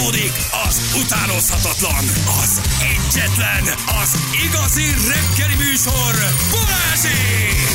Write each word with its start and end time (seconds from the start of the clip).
Folytatódik 0.00 0.32
az 0.66 1.02
utánozhatatlan, 1.04 2.04
az 2.42 2.60
egyetlen, 2.80 3.62
az 4.02 4.16
igazi 4.46 4.84
reggeli 4.84 5.54
műsor, 5.56 6.14
Balázsék! 6.50 7.68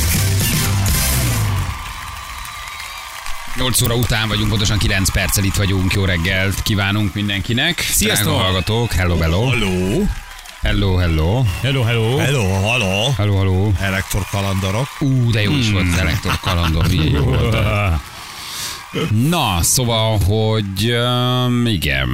8 3.55 3.81
óra 3.81 3.95
után 3.95 4.27
vagyunk, 4.27 4.49
pontosan 4.49 4.77
9 4.77 5.11
perccel 5.11 5.43
itt 5.43 5.55
vagyunk. 5.55 5.93
Jó 5.93 6.05
reggelt 6.05 6.61
kívánunk 6.61 7.13
mindenkinek. 7.13 7.79
Sziasztok! 7.79 8.27
Drága 8.27 8.43
hallgatók, 8.43 8.91
hello, 8.91 9.17
hello. 9.17 9.45
Halló! 9.45 10.07
Hello, 10.61 10.95
hello. 10.95 11.43
Hello, 11.61 11.83
hello! 11.83 12.17
Hello, 12.17 12.43
halló! 12.43 13.13
Hello, 13.17 13.37
hello. 13.37 13.71
Elektorkalandorok. 13.79 14.87
Ú, 14.99 15.31
de 15.31 15.41
jó 15.41 15.51
is 15.51 15.71
volt 15.71 15.87
az 15.91 15.97
elektor 15.97 16.39
kalandor, 16.39 16.87
milyen 16.87 17.07
jó 17.07 17.23
volt. 17.23 17.55
Na, 19.29 19.59
szóval, 19.61 20.19
hogy 20.19 20.91
um, 20.91 21.65
igen, 21.65 22.09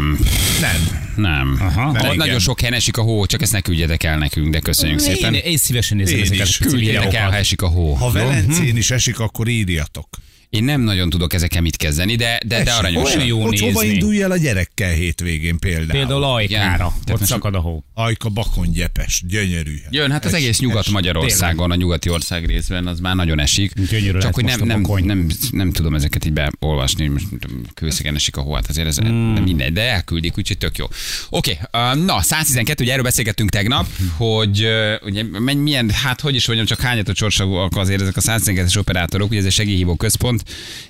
Nem. 0.61 0.99
nem. 1.15 1.57
Aha. 1.59 1.99
Igen. 1.99 2.15
nagyon 2.15 2.39
sok 2.39 2.59
helyen 2.59 2.75
esik 2.75 2.97
a 2.97 3.01
hó, 3.01 3.25
csak 3.25 3.41
ezt 3.41 3.51
ne 3.51 3.61
küldjetek 3.61 4.03
el 4.03 4.17
nekünk, 4.17 4.51
de 4.51 4.59
köszönjük 4.59 4.99
szépen. 4.99 5.33
Én, 5.33 5.41
én 5.43 5.57
szívesen 5.57 5.97
nézem 5.97 6.15
Én 6.15 6.21
ezeket 6.21 6.57
Küldjetek 6.57 7.13
el, 7.13 7.29
ha 7.29 7.35
esik 7.35 7.61
a 7.61 7.67
hó. 7.67 7.93
Ha? 7.93 8.11
Velencén 8.11 8.77
is 8.77 8.91
esik, 8.91 9.19
akkor 9.19 9.47
írjatok. 9.47 10.07
Én 10.51 10.63
nem 10.63 10.81
nagyon 10.81 11.09
tudok 11.09 11.33
ezekkel 11.33 11.61
mit 11.61 11.77
kezdeni, 11.77 12.15
de, 12.15 12.39
de, 12.45 12.63
de 12.63 12.71
aranyos. 12.71 13.13
Olyan 13.13 13.25
jó 13.25 13.41
Hogy 13.41 13.59
hova 13.59 13.81
nézni. 13.81 13.95
indulj 13.95 14.21
el 14.21 14.31
a 14.31 14.37
gyerekkel 14.37 14.91
hétvégén 14.91 15.59
például? 15.59 15.87
Például. 15.87 16.23
Ajkára, 16.23 16.77
Tehát 16.77 17.09
ott 17.11 17.19
most- 17.19 17.31
szakad 17.31 17.55
a 17.55 17.59
hó. 17.59 17.83
Ajka 17.93 18.29
Bakon 18.29 18.71
gyepes, 18.71 19.23
gyönyörű. 19.27 19.75
Jön, 19.89 20.11
hát 20.11 20.25
az 20.25 20.33
Es- 20.33 20.39
egész 20.39 20.49
es- 20.49 20.59
Nyugat-Magyarországon, 20.59 21.71
a 21.71 21.75
nyugati 21.75 22.09
ország 22.09 22.45
részben 22.45 22.87
az 22.87 22.99
már 22.99 23.15
nagyon 23.15 23.39
esik. 23.39 23.73
Gyönyörű 23.89 24.19
Csak 24.19 24.33
hogy 24.33 24.43
nem, 24.43 24.61
a 24.61 24.65
nem, 24.65 24.81
bakony. 24.81 25.05
nem, 25.05 25.27
nem, 25.51 25.71
tudom 25.71 25.95
ezeket 25.95 26.25
így 26.25 26.33
beolvasni, 26.33 27.07
most 27.07 27.25
kőszegen 27.73 28.15
esik 28.15 28.37
a 28.37 28.41
hó, 28.41 28.53
hát 28.53 28.67
azért 28.69 28.87
ez 28.87 29.01
mm. 29.01 29.33
mindegy, 29.33 29.73
de 29.73 29.81
elküldik, 29.81 30.37
úgyhogy 30.37 30.57
tök 30.57 30.77
jó. 30.77 30.85
Oké, 31.29 31.57
okay, 31.71 32.03
na 32.05 32.21
112, 32.21 32.83
ugye 32.83 32.91
erről 32.91 33.03
beszélgettünk 33.03 33.49
tegnap, 33.49 33.87
hogy 34.17 34.63
uh, 34.63 35.07
ugye 35.07 35.23
milyen, 35.53 35.89
hát 35.89 36.21
hogy 36.21 36.35
is 36.35 36.45
mondjam, 36.47 36.67
csak 36.67 36.79
hányatott 36.79 37.15
sorsagúak 37.15 37.77
azért 37.77 38.01
ezek 38.01 38.17
a 38.17 38.21
112-es 38.21 38.77
operátorok, 38.77 39.29
ugye 39.29 39.39
ez 39.39 39.45
egy 39.45 39.51
segélyhívó 39.51 39.95
központ, 39.95 40.40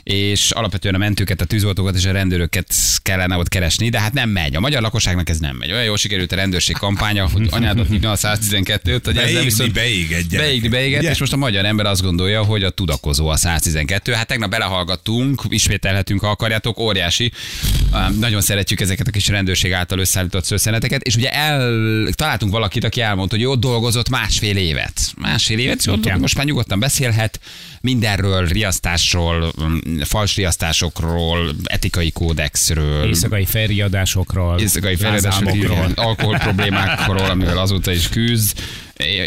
és 0.03 0.51
alapvetően 0.51 0.95
a 0.95 0.97
mentőket, 0.97 1.41
a 1.41 1.45
tűzoltókat 1.45 1.95
és 1.95 2.05
a 2.05 2.11
rendőröket 2.11 2.73
kellene 3.01 3.37
ott 3.37 3.47
keresni, 3.47 3.89
de 3.89 3.99
hát 3.99 4.13
nem 4.13 4.29
megy. 4.29 4.55
A 4.55 4.59
magyar 4.59 4.81
lakosságnak 4.81 5.29
ez 5.29 5.37
nem 5.37 5.55
megy. 5.55 5.71
Olyan 5.71 5.83
jól 5.83 5.97
sikerült 5.97 6.31
a 6.31 6.35
rendőrség 6.35 6.75
kampánya, 6.75 7.29
hogy 7.33 7.47
anyádat 7.51 7.87
hívna 7.87 8.11
a 8.11 8.15
112-t, 8.15 9.01
hogy 9.03 9.17
ezzel 9.17 9.23
Beégni, 9.23 9.43
viszont 9.43 9.73
beégett 9.73 10.27
gyerek. 10.29 10.45
Beégni, 10.45 10.67
beégett, 10.67 10.99
Ugye? 10.99 11.09
és 11.09 11.19
most 11.19 11.33
a 11.33 11.37
magyar 11.37 11.65
ember 11.65 11.85
azt 11.85 12.01
gondolja, 12.01 12.43
hogy 12.43 12.63
a 12.63 12.69
tudakozó 12.69 13.27
a 13.27 13.37
112. 13.37 14.13
Hát 14.13 14.27
tegnap 14.27 14.49
belehallgattunk, 14.49 15.41
ismételhetünk, 15.49 16.21
ha 16.21 16.29
akarjátok, 16.29 16.79
óriási. 16.79 17.31
Nagyon 18.19 18.41
szeretjük 18.41 18.79
ezeket 18.79 19.07
a 19.07 19.11
kis 19.11 19.27
rendőrség 19.27 19.73
által 19.73 19.99
összeállított 19.99 20.43
szőszeneteket, 20.43 21.01
és 21.01 21.15
ugye 21.15 21.29
el, 21.33 22.09
találtunk 22.11 22.51
valakit, 22.51 22.83
aki 22.83 23.01
elmondta, 23.01 23.35
hogy 23.35 23.45
ott 23.45 23.59
dolgozott 23.59 24.09
másfél 24.09 24.57
évet. 24.57 25.13
Másfél 25.17 25.59
évet, 25.59 25.79
és 25.79 25.87
ott 25.87 26.17
most 26.17 26.35
már 26.35 26.45
nyugodtan 26.45 26.79
beszélhet 26.79 27.39
mindenről, 27.81 28.45
riasztásról, 28.45 29.40
um, 29.57 29.81
fals 30.03 30.35
riasztásokról, 30.35 31.55
etikai 31.63 32.11
kódexről. 32.11 33.07
Éjszakai 33.07 33.45
felriadásokról, 33.45 34.59
Éjszakai 34.59 34.97
lázálmokról. 35.01 35.91
alkohol 35.95 36.37
problémákról, 36.37 37.17
amivel 37.29 37.57
azóta 37.57 37.91
is 37.91 38.09
küzd. 38.09 38.59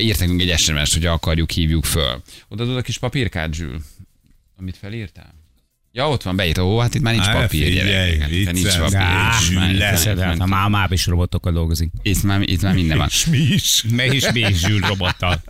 Írt 0.01 0.19
nekünk 0.19 0.41
egy 0.41 0.59
SMS-t, 0.59 0.93
hogy 0.93 1.07
akarjuk, 1.07 1.51
hívjuk 1.51 1.85
föl. 1.85 2.23
Oda 2.49 2.63
tudod 2.63 2.79
a 2.79 2.83
kis 2.83 2.99
papírkát, 2.99 3.55
Zsül? 3.55 3.81
Amit 4.59 4.77
felírtál? 4.81 5.35
Ja, 5.93 6.09
ott 6.09 6.23
van, 6.23 6.37
beírta. 6.37 6.67
Ó, 6.67 6.79
hát 6.79 6.95
itt 6.95 7.03
már 7.03 7.13
nincs 7.13 7.27
Á, 7.27 7.33
papír, 7.41 7.73
gyerekek. 7.73 8.21
Hát 8.21 8.31
itt 8.31 8.53
nincs 8.53 8.77
papír. 8.77 8.97
Á, 8.97 9.41
Leszed, 9.73 10.19
hát 10.19 10.41
a 10.41 10.47
mámáp 10.47 10.93
is 10.93 11.07
robotokkal 11.07 11.53
dolgozik. 11.53 11.91
Itt 12.03 12.23
már, 12.23 12.41
itt 12.43 12.63
már 12.63 12.75
minden 12.75 12.99
van. 12.99 13.07
És 13.11 13.27
mi 13.27 13.39
is? 13.39 13.85
Me 13.91 14.07
is 14.07 14.31
mi 14.33 14.41
is 14.41 14.59
zsűl 14.59 14.81
robottal. 14.81 15.43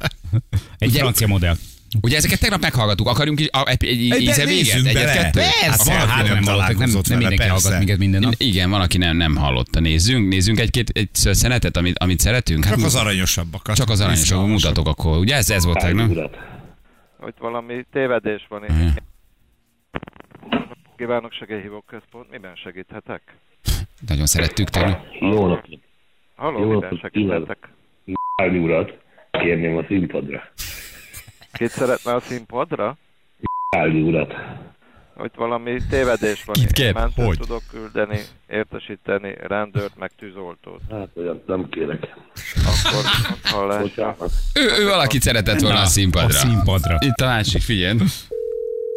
Egy 0.78 0.88
Ugye- 0.88 0.98
francia 0.98 1.26
modell. 1.26 1.56
Ugye 2.02 2.16
ezeket 2.16 2.40
tegnap 2.40 2.60
meghallgattuk. 2.60 3.06
Akarjunk 3.08 3.40
is, 3.40 3.48
a, 3.50 3.68
egy, 3.68 3.84
egy, 3.84 4.10
Egy- 4.10 4.22
íze 4.22 4.44
véget? 4.44 4.74
Egyet, 4.74 4.92
bele. 4.94 5.12
kettő? 5.12 5.40
Persze, 5.60 5.92
Hát, 5.92 6.08
hát 6.08 6.24
nem 6.24 6.34
nem 6.34 6.44
hallottak, 6.44 6.76
nem, 6.76 6.90
nem 6.90 7.18
mindenki 7.18 7.36
persze. 7.36 7.52
hallgat 7.52 7.78
minket 7.78 7.98
minden 7.98 8.20
nap. 8.20 8.32
Igen, 8.36 8.70
van, 8.70 8.80
aki 8.80 8.98
nem, 8.98 9.16
nem 9.16 9.36
hallotta. 9.36 9.80
Nézzünk, 9.80 10.28
nézzünk 10.28 10.60
egy-két 10.60 10.90
egy 10.94 11.08
szösszenetet, 11.12 11.76
amit, 11.76 11.98
amit 11.98 12.18
szeretünk. 12.18 12.64
Hát 12.64 12.74
Csak 12.74 12.84
az 12.84 12.94
aranyosabbakat. 12.94 13.76
csak 13.76 13.88
az 13.88 14.00
aranyosok, 14.00 14.46
mutatok 14.46 14.86
akkor. 14.88 15.18
Ugye 15.18 15.34
ez, 15.34 15.50
ez 15.50 15.64
volt 15.64 15.78
tegnap? 15.78 16.30
hogy 17.18 17.34
valami 17.38 17.84
tévedés 17.92 18.46
van 18.48 18.64
itt. 18.64 19.02
Kívánok 20.96 21.32
segélyhívó 21.32 21.84
központ, 21.86 22.30
miben 22.30 22.54
segíthetek? 22.54 23.22
Nagyon 24.08 24.26
szerettük 24.26 24.68
tegnap. 24.70 25.00
Jó 25.20 25.46
napot! 25.46 25.78
Halló, 26.36 26.58
Jó 26.60 26.70
miben 26.70 26.98
segíthetek? 27.02 27.68
Állni 28.42 28.58
urat, 28.58 28.92
kérném 29.30 29.76
a 29.76 29.84
színpadra. 29.88 30.42
Kit 31.54 31.68
szeretne 31.70 32.14
a 32.14 32.20
színpadra? 32.20 32.96
Állni 33.76 34.00
urat. 34.00 34.34
Hogy 35.14 35.30
valami 35.34 35.76
tévedés 35.90 36.44
van 36.44 36.54
Kit? 36.74 36.92
Mentőt 36.94 37.24
Hogy? 37.26 37.38
tudok 37.38 37.62
küldeni, 37.70 38.18
értesíteni, 38.48 39.34
rendőrt, 39.40 39.96
meg 39.96 40.10
tűzoltót. 40.18 40.80
Hát 40.90 41.08
olyan 41.14 41.42
nem 41.46 41.68
kérek. 41.68 42.14
Akkor. 42.70 43.80
Bocsánat. 43.80 44.30
Ő, 44.54 44.82
ő 44.82 44.86
valakit 44.88 45.20
szeretett 45.22 45.60
volna 45.60 45.78
a 45.78 45.82
A 45.82 45.86
színpadra. 45.86 46.28
színpadra. 46.32 46.96
Itt 47.00 47.20
a 47.20 47.24
másik, 47.26 47.62
figyelj. 47.62 47.98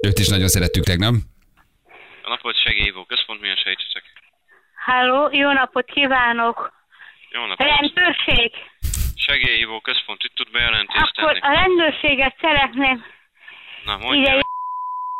Őt 0.07 0.19
is 0.19 0.27
nagyon 0.27 0.47
szerettük 0.47 0.83
tegnap. 0.83 1.13
A 2.23 2.29
napot 2.29 2.55
segélyhívó 2.63 3.03
központ, 3.05 3.41
milyen 3.41 3.55
segítsetek? 3.55 4.03
Halló, 4.85 5.29
jó 5.31 5.51
napot 5.51 5.85
kívánok! 5.85 6.73
Jó 7.31 7.45
napot! 7.45 7.67
Rendőrség! 7.67 8.51
Segélyhívó 9.27 9.79
központ, 9.79 10.23
itt 10.23 10.35
tud 10.35 10.51
bejelentést 10.51 11.17
Akkor 11.17 11.39
tenni? 11.39 11.55
a 11.55 11.59
rendőrséget 11.59 12.35
szeretném 12.41 13.05
Na, 13.85 13.93
ide 13.93 14.05
mondja, 14.05 14.41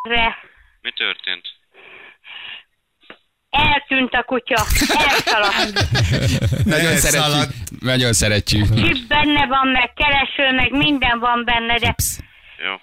re. 0.02 0.38
mi 0.82 0.92
történt? 0.92 1.48
Eltűnt 3.50 4.14
a 4.14 4.24
kutya, 4.24 4.62
elszaladt. 5.10 5.74
Nagyon 6.76 6.96
szeretjük. 6.96 7.50
Nagyon 7.80 8.14
szeretjük. 8.14 8.66
Chip 8.76 9.08
benne 9.08 9.46
van, 9.46 9.68
meg 9.68 9.94
kereső, 9.94 10.56
meg 10.56 10.72
minden 10.72 11.20
van 11.20 11.44
benne, 11.46 11.78
de 11.78 11.96
Jó. 12.66 12.74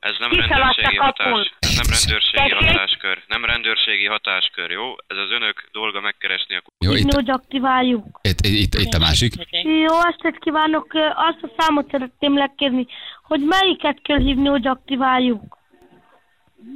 Ez 0.00 0.14
nem 0.18 0.30
Kiszaladt 0.30 0.52
a 0.52 0.56
rendőrségi 0.56 0.96
kapun. 0.96 1.32
hatás. 1.32 1.52
Ez 1.72 1.78
nem 1.86 1.96
rendőrségi 1.98 2.50
Tessék? 2.50 2.54
hatáskör. 2.54 3.22
Nem 3.26 3.44
rendőrségi 3.44 4.06
hatáskör, 4.06 4.70
jó? 4.70 4.90
Ez 5.06 5.16
az 5.16 5.30
önök 5.30 5.68
dolga 5.72 6.00
megkeresni 6.00 6.54
a 6.56 6.60
ku- 6.60 6.74
Jó, 6.84 6.92
itt, 6.94 7.28
aktiváljuk. 7.28 8.20
itt, 8.22 8.40
itt, 8.40 8.74
itt 8.74 8.92
a 8.92 8.98
másik. 8.98 9.32
Jó 9.62 9.96
estét 10.10 10.38
kívánok, 10.38 10.86
azt 11.28 11.42
a 11.42 11.52
számot 11.58 11.90
szeretném 11.90 12.36
legkérni, 12.36 12.86
hogy 13.22 13.40
melyiket 13.40 13.98
kell 14.02 14.18
hívni, 14.18 14.48
hogy 14.48 14.66
aktiváljuk. 14.66 15.58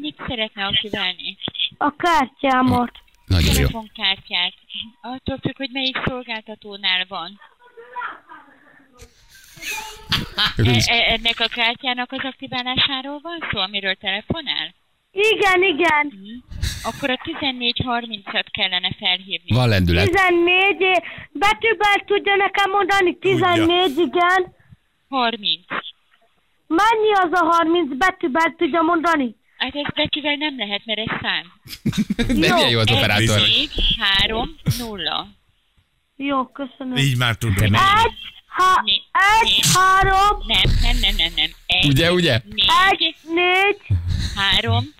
Mit 0.01 0.17
szeretne 0.29 0.65
aktiválni? 0.67 1.37
A 1.79 1.97
kártyámat. 1.97 2.93
Nagyon 3.27 3.49
jó. 3.49 3.55
Telefonkártyát. 3.55 4.55
Attól 5.01 5.39
függ, 5.43 5.57
hogy 5.57 5.71
melyik 5.73 5.97
szolgáltatónál 6.05 7.05
van. 7.09 7.41
E- 10.57 10.85
e- 10.87 11.13
ennek 11.13 11.41
a 11.41 11.49
kártyának 11.49 12.13
az 12.13 12.21
aktiválásáról 12.23 13.21
van 13.23 13.39
szó, 13.51 13.59
amiről 13.59 13.95
telefonál? 13.95 14.75
Igen, 15.17 15.63
igen. 15.63 16.13
Akkor 16.83 17.11
a 17.11 17.17
1430-at 17.25 18.47
kellene 18.51 18.97
felhívni. 18.99 19.55
Van 19.55 19.69
lendület. 19.69 20.05
14, 20.11 20.81
é- 20.81 21.03
betűvel 21.33 22.03
tudja 22.07 22.35
nekem 22.37 22.71
mondani? 22.71 23.19
14, 23.19 23.99
igen. 23.99 24.55
30. 25.09 25.61
Mennyi 26.67 27.13
az 27.13 27.41
a 27.41 27.45
30 27.45 27.97
betűvel 27.97 28.55
tudja 28.59 28.83
mondani? 28.83 29.35
Hát 29.57 29.75
ez 29.75 29.95
betűvel 29.95 30.35
nem 30.35 30.57
lehet, 30.57 30.83
mert 30.85 30.99
ez 30.99 31.17
szám. 31.23 31.45
De 32.41 32.55
milyen 32.55 32.71
jó 32.71 32.79
az 32.79 32.91
operátor. 32.91 33.39
1, 33.39 33.71
3, 34.21 34.57
0. 34.79 35.29
Jó, 36.17 36.47
köszönöm. 36.47 36.97
Így 36.97 37.17
már 37.17 37.35
tudom. 37.35 37.75
Egy, 37.75 37.75
ha, 38.47 38.83
Né- 38.85 39.03
egy, 39.41 39.49
né- 39.49 39.77
három, 39.77 40.43
Nem, 40.47 40.73
nem, 40.83 40.97
nem, 41.01 41.15
nem, 41.17 41.33
nem. 41.37 41.51
Egy, 41.67 41.87
Ugye, 41.87 42.13
ugye? 42.13 42.41
Négy, 42.45 43.03
egy, 43.03 43.17
négy, 43.35 43.81
három, 44.37 44.95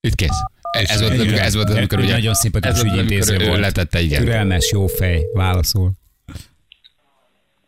Itt 0.00 0.14
kész. 0.14 0.42
Ez 0.70 1.00
volt, 1.00 1.18
amikor, 1.20 1.38
ez 1.38 1.54
volt, 1.54 1.68
az, 1.68 1.76
amikor 1.76 1.98
ugye... 1.98 2.12
nagyon 2.12 2.34
szimpatikus 2.34 2.82
ügyintéző 2.82 3.46
volt. 3.46 3.58
letette, 3.58 4.00
igen. 4.00 4.24
Türelmes, 4.24 4.72
jó 4.72 4.86
fej, 4.86 5.20
válaszol. 5.34 5.90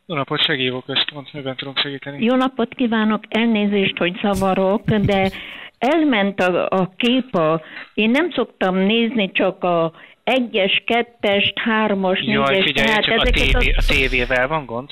Jó 0.06 0.14
napot, 0.14 0.44
segélyhívó 0.44 0.80
központ, 0.80 1.32
miben 1.32 1.56
tudunk 1.56 1.78
segíteni? 1.78 2.24
Jó 2.24 2.36
napot 2.36 2.74
kívánok, 2.74 3.24
elnézést, 3.28 3.98
hogy 3.98 4.18
zavarok, 4.22 4.90
de 4.90 5.30
elment 5.78 6.40
a, 6.40 6.68
a 6.68 6.92
kép, 6.96 7.34
a, 7.34 7.62
én 7.94 8.10
nem 8.10 8.32
szoktam 8.32 8.76
nézni 8.76 9.30
csak 9.32 9.64
a 9.64 9.92
egyes, 10.24 10.82
kettest, 10.86 11.58
hármas, 11.58 12.20
Jaj, 12.22 12.50
négyes, 12.50 12.64
figyelj, 12.64 13.02
csak 13.02 13.18
a, 13.18 13.30
tévé, 13.30 13.70
a 13.76 13.82
tévével 13.86 14.48
van 14.48 14.66
gond? 14.66 14.90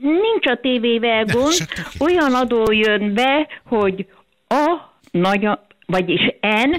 Nincs 0.00 0.46
a 0.46 0.58
tévével 0.62 1.24
gond, 1.24 1.56
olyan 1.98 2.34
adó 2.34 2.72
jön 2.72 3.14
be, 3.14 3.46
hogy 3.64 4.06
A, 4.48 4.76
nagy, 5.10 5.48
vagyis 5.88 6.20
N, 6.40 6.74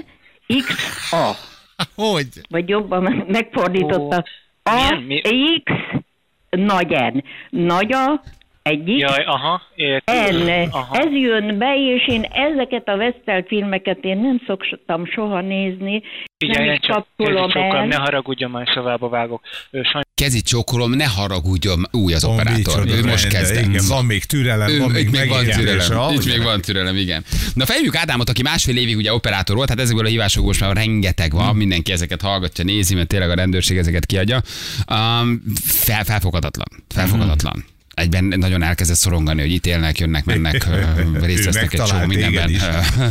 X, 0.58 1.12
A. 1.12 1.30
Hogy? 2.02 2.26
vagy 2.48 2.68
jobban 2.68 3.24
megfordította. 3.28 4.24
A? 4.62 4.94
Mi- 5.06 5.22
X, 5.64 5.72
nagy 6.50 6.90
N. 6.90 7.24
Nagy 7.50 7.92
A, 7.92 8.22
egyik, 8.62 8.98
Jaj, 8.98 9.24
aha, 9.24 9.62
értem. 9.74 10.36
N. 10.36 10.68
Aha. 10.70 10.98
Ez 10.98 11.12
jön 11.12 11.58
be, 11.58 11.74
és 11.96 12.08
én 12.08 12.22
ezeket 12.22 12.88
a 12.88 12.94
Western 12.94 13.46
filmeket 13.46 13.98
én 14.04 14.18
nem 14.18 14.40
szoktam 14.46 15.06
soha 15.06 15.40
nézni. 15.40 16.02
Figyelj, 16.38 16.66
nem 16.66 16.74
is 16.74 16.80
csak 16.80 17.06
kapcsolom 17.16 17.50
el. 17.54 17.86
ne 17.86 17.96
haragudjon, 17.96 18.50
már 18.50 18.68
szavába 18.74 19.08
vágok. 19.08 19.42
Ö, 19.70 19.82
Sajnos 19.82 20.08
Kezi 20.14 20.40
csókolom, 20.40 20.90
ne 20.90 21.06
haragudjon, 21.06 21.82
új 21.90 22.14
az 22.14 22.24
operátor. 22.24 22.86
Ő 22.86 23.04
most. 23.04 23.32
Igen, 23.50 23.84
van 23.88 24.04
még 24.04 24.24
türelem, 24.24 24.68
Ő, 24.68 24.78
van 24.78 24.90
még 24.90 25.10
még 25.10 25.28
van 25.28 25.44
türelem, 25.44 26.12
itt 26.12 26.26
még 26.26 26.42
van 26.42 26.60
türelem, 26.60 26.96
igen. 26.96 27.24
Na 27.54 27.64
fejlődjük 27.64 27.96
Ádámot, 27.96 28.28
aki 28.28 28.42
másfél 28.42 28.76
évig 28.76 28.96
ugye 28.96 29.14
operátor 29.14 29.56
volt, 29.56 29.68
hát 29.68 29.80
ezekből 29.80 30.04
a 30.04 30.08
hívásokból 30.08 30.48
most 30.48 30.60
már 30.60 30.76
rengeteg 30.76 31.32
van, 31.32 31.56
mindenki 31.56 31.92
ezeket 31.92 32.20
hallgatja, 32.20 32.64
nézi, 32.64 32.94
mert 32.94 33.08
tényleg 33.08 33.30
a 33.30 33.34
rendőrség 33.34 33.76
ezeket 33.76 34.06
kiadja. 34.06 34.40
Um, 34.92 35.42
fel, 35.64 36.04
felfogadatlan, 36.04 36.68
felfogadatlan. 36.88 37.64
Egyben 38.00 38.24
nagyon 38.24 38.62
elkezdett 38.62 38.96
szorongani, 38.96 39.40
hogy 39.40 39.50
ítélnek, 39.50 39.98
jönnek, 39.98 40.24
mennek, 40.24 40.66
részt 41.26 41.44
vesznek 41.44 41.72
egy 41.72 41.82
csomó 41.82 42.06
mindenben. 42.06 42.52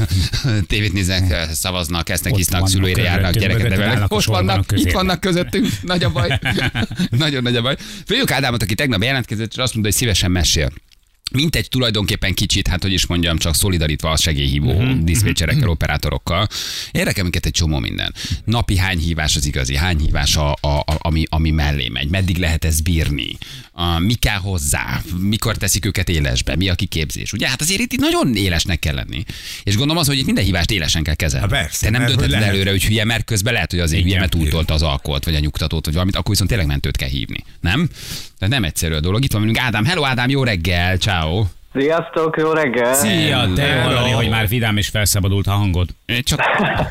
Tévét 0.67 0.93
néznek, 0.93 1.49
szavaznak, 1.51 2.09
esznek, 2.09 2.37
isznak, 2.37 2.67
szülőire 2.67 3.01
járnak, 3.01 3.33
gyereket 3.33 3.69
nevelnek. 3.69 4.11
a 4.11 4.21
vannak, 4.25 4.71
itt 4.75 4.91
vannak 4.91 5.19
közöttünk, 5.19 5.67
nagy 5.81 6.03
a 6.03 6.09
baj. 6.09 6.39
Nagyon 7.09 7.43
nagy 7.43 7.55
a 7.55 7.61
baj. 7.61 7.75
Főjük 8.05 8.31
Ádámot, 8.31 8.63
aki 8.63 8.75
tegnap 8.75 9.03
jelentkezett, 9.03 9.51
és 9.51 9.57
azt 9.57 9.73
mondta, 9.73 9.91
hogy 9.91 9.99
szívesen 9.99 10.31
mesél. 10.31 10.71
Mint 11.31 11.55
egy 11.55 11.67
tulajdonképpen 11.69 12.33
kicsit, 12.33 12.67
hát 12.67 12.81
hogy 12.81 12.93
is 12.93 13.05
mondjam, 13.05 13.37
csak 13.37 13.55
szolidarítva 13.55 14.09
a 14.11 14.17
segélyhívó 14.17 14.73
Mhm. 14.73 14.81
uh-huh. 14.87 15.03
diszpécserekkel, 15.03 15.69
operátorokkal. 15.69 16.47
Érdekel 16.91 17.23
minket 17.23 17.45
egy 17.45 17.51
csomó 17.51 17.79
minden. 17.79 18.13
Napi 18.43 18.77
hány 18.77 18.99
hívás 18.99 19.35
az 19.35 19.45
igazi, 19.45 19.75
hány 19.75 19.99
hívás, 19.99 20.35
a, 20.35 20.51
a, 20.51 20.67
a, 20.67 20.83
ami, 20.97 21.23
ami 21.29 21.51
mellé 21.51 21.87
megy, 21.87 22.07
meddig 22.09 22.37
lehet 22.37 22.65
ezt 22.65 22.83
bírni, 22.83 23.37
a, 23.71 23.99
mi 23.99 24.13
kell 24.13 24.37
hozzá, 24.37 25.01
mikor 25.17 25.57
teszik 25.57 25.85
őket 25.85 26.09
élesbe, 26.09 26.55
mi 26.55 26.69
a 26.69 26.75
kiképzés. 26.75 27.33
Ugye 27.33 27.47
hát 27.49 27.61
azért 27.61 27.79
itt 27.79 27.93
itt 27.93 27.99
nagyon 27.99 28.35
élesnek 28.35 28.79
kell 28.79 28.95
lenni. 28.95 29.23
És 29.63 29.75
gondolom 29.75 29.97
az, 30.01 30.07
hogy 30.07 30.17
itt 30.17 30.25
minden 30.25 30.43
hívást 30.43 30.71
élesen 30.71 31.03
kell 31.03 31.15
kezelni. 31.15 31.53
Há, 31.53 31.59
persze, 31.61 31.85
Te 31.85 31.89
nem 31.97 32.05
döntöd 32.05 32.29
lehet. 32.29 32.47
előre, 32.47 32.69
hogy 32.69 32.83
hülye, 32.85 33.03
mert 33.05 33.25
közben 33.25 33.53
lehet, 33.53 33.71
hogy 33.71 33.79
azért 33.79 34.03
hülye, 34.03 34.19
mert 34.19 34.31
túltolta 34.31 34.73
az 34.73 34.81
alkoholt, 34.81 35.25
vagy 35.25 35.35
a 35.35 35.39
nyugtatót, 35.39 35.83
vagy 35.85 35.93
valamit, 35.93 36.15
akkor 36.15 36.29
viszont 36.29 36.49
tényleg 36.49 36.67
mentőt 36.67 36.97
kell 36.97 37.09
hívni. 37.09 37.43
Nem? 37.61 37.89
Tehát 38.39 38.53
nem 38.53 38.63
egyszerű 38.63 38.93
a 38.93 38.99
dolog. 38.99 39.23
Itt 39.23 39.31
van 39.31 39.41
velünk 39.41 39.59
Ádám. 39.59 39.85
Hello 39.85 40.03
Ádám, 40.05 40.29
jó 40.29 40.43
reggel, 40.43 40.97
ciao. 40.97 41.43
Sziasztok, 41.75 42.37
jó 42.37 42.51
reggel! 42.51 42.93
Szia, 42.93 43.53
te 43.55 43.61
Hello. 43.61 43.81
hallani, 43.83 44.11
hogy 44.11 44.29
már 44.29 44.47
vidám 44.47 44.77
és 44.77 44.87
felszabadult 44.87 45.47
a 45.47 45.51
hangod. 45.51 45.89
Én 46.05 46.23
Csak, 46.23 46.39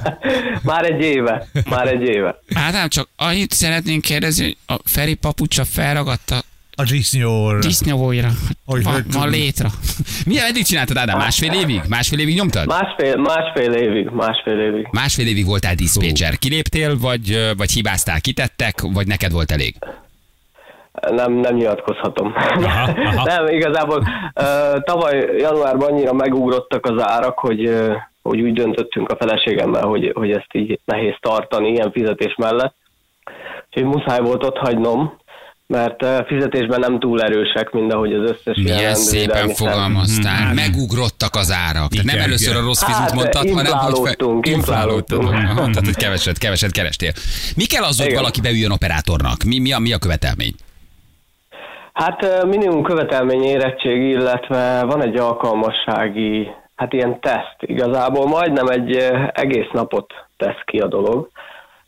Már 0.63 0.85
egy 0.85 1.01
éve, 1.01 1.47
már 1.71 1.87
egy 1.89 2.03
éve. 2.03 2.41
Ádám, 2.55 2.89
csak 2.89 3.09
annyit 3.17 3.53
szeretnénk 3.53 4.03
kérdezni, 4.03 4.45
hogy 4.45 4.57
a 4.67 4.81
Feri 4.85 5.15
papucsa 5.15 5.65
felragadta 5.65 6.43
A 6.75 6.83
disznyor. 6.83 7.59
disznóvóira. 7.59 8.29
Hogy 8.65 8.83
van 8.83 9.03
tudod? 9.11 9.31
létre. 9.31 9.69
Milyen 10.27 10.45
eddig 10.47 10.65
csináltad, 10.65 10.97
Ádám? 10.97 11.19
Másfél 11.19 11.53
évig? 11.53 11.81
Másfél 11.89 12.19
évig 12.19 12.35
nyomtad? 12.35 12.67
Másfél, 12.67 13.17
másfél 13.17 13.73
évig, 13.73 14.09
másfél 14.13 14.61
évig. 14.61 14.89
Másfél 14.91 15.27
évig 15.27 15.45
voltál 15.47 15.75
diszpécser. 15.75 16.39
Kiléptél, 16.39 16.99
vagy, 16.99 17.53
vagy 17.57 17.71
hibáztál, 17.71 18.21
kitettek, 18.21 18.81
vagy 18.81 19.07
neked 19.07 19.33
volt 19.33 19.51
elég? 19.51 19.75
Nem, 21.11 21.33
nem 21.33 21.55
nyilatkozhatom. 21.55 22.33
Aha, 22.37 22.93
aha. 22.97 23.25
nem, 23.35 23.47
igazából 23.47 23.99
uh, 23.99 24.83
tavaly 24.83 25.35
januárban 25.39 25.93
annyira 25.93 26.13
megugrottak 26.13 26.87
az 26.87 27.03
árak, 27.03 27.39
hogy, 27.39 27.69
uh, 27.69 27.95
hogy 28.23 28.41
úgy 28.41 28.53
döntöttünk 28.53 29.11
a 29.11 29.17
feleségemmel, 29.17 29.87
hogy, 29.87 30.13
hogy 30.15 30.31
ezt 30.31 30.49
így 30.53 30.81
nehéz 30.85 31.15
tartani 31.21 31.69
ilyen 31.71 31.93
fizetés 31.93 32.35
mellett. 32.37 32.75
Úgyhogy 33.67 33.85
muszáj 33.85 34.21
volt 34.21 34.45
ott 34.45 34.57
hagynom, 34.57 35.17
mert 35.67 36.03
uh, 36.03 36.27
fizetésben 36.27 36.81
nem 36.81 36.99
túl 36.99 37.23
erősek, 37.23 37.71
mint 37.71 37.93
ahogy 37.93 38.13
az 38.13 38.31
összes 38.31 38.57
ilyen 38.57 38.77
Milyen 38.77 38.95
szépen 38.95 39.19
rendvédelmi 39.27 39.55
szerv. 39.55 39.71
fogalmaztál. 39.71 40.55
Megugrottak 40.55 41.35
az 41.35 41.53
árak. 41.53 41.89
Tehát 41.91 42.05
nem 42.05 42.15
Igen, 42.15 42.27
először 42.27 42.49
a 42.49 42.53
igen. 42.53 42.65
rossz 42.65 42.83
fizut 42.83 43.01
Hát, 43.01 43.15
mondtad, 43.15 43.51
hanem 43.51 43.55
hogy 43.55 43.65
inflálódtunk, 43.67 44.47
inflálódtunk. 44.47 45.23
Aha, 45.23 45.55
Tehát, 45.55 45.85
hogy 45.85 45.97
keveset, 45.97 46.39
keveset 46.39 46.71
kerestél. 46.73 47.13
Mi 47.57 47.65
kell 47.65 47.83
az, 47.83 47.97
hogy 47.97 48.07
Igen. 48.07 48.19
valaki 48.19 48.41
beüljön 48.41 48.71
operátornak? 48.71 49.43
Mi, 49.45 49.59
mi, 49.59 49.73
a, 49.73 49.79
mi 49.79 49.93
a 49.93 49.99
követelmény? 49.99 50.55
Hát 51.99 52.45
minimum 52.45 52.83
követelmény 52.83 53.43
érettségi, 53.43 54.09
illetve 54.09 54.85
van 54.85 55.03
egy 55.03 55.17
alkalmassági, 55.17 56.51
hát 56.77 56.93
ilyen 56.93 57.21
teszt. 57.21 57.57
Igazából 57.61 58.27
majdnem 58.27 58.67
egy 58.67 58.97
egész 59.33 59.71
napot 59.73 60.13
tesz 60.37 60.61
ki 60.65 60.79
a 60.79 60.87
dolog. 60.87 61.29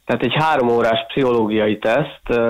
Tehát 0.04 0.22
egy 0.22 0.34
három 0.34 0.68
órás 0.68 1.06
pszichológiai 1.08 1.78
teszt, 1.78 2.40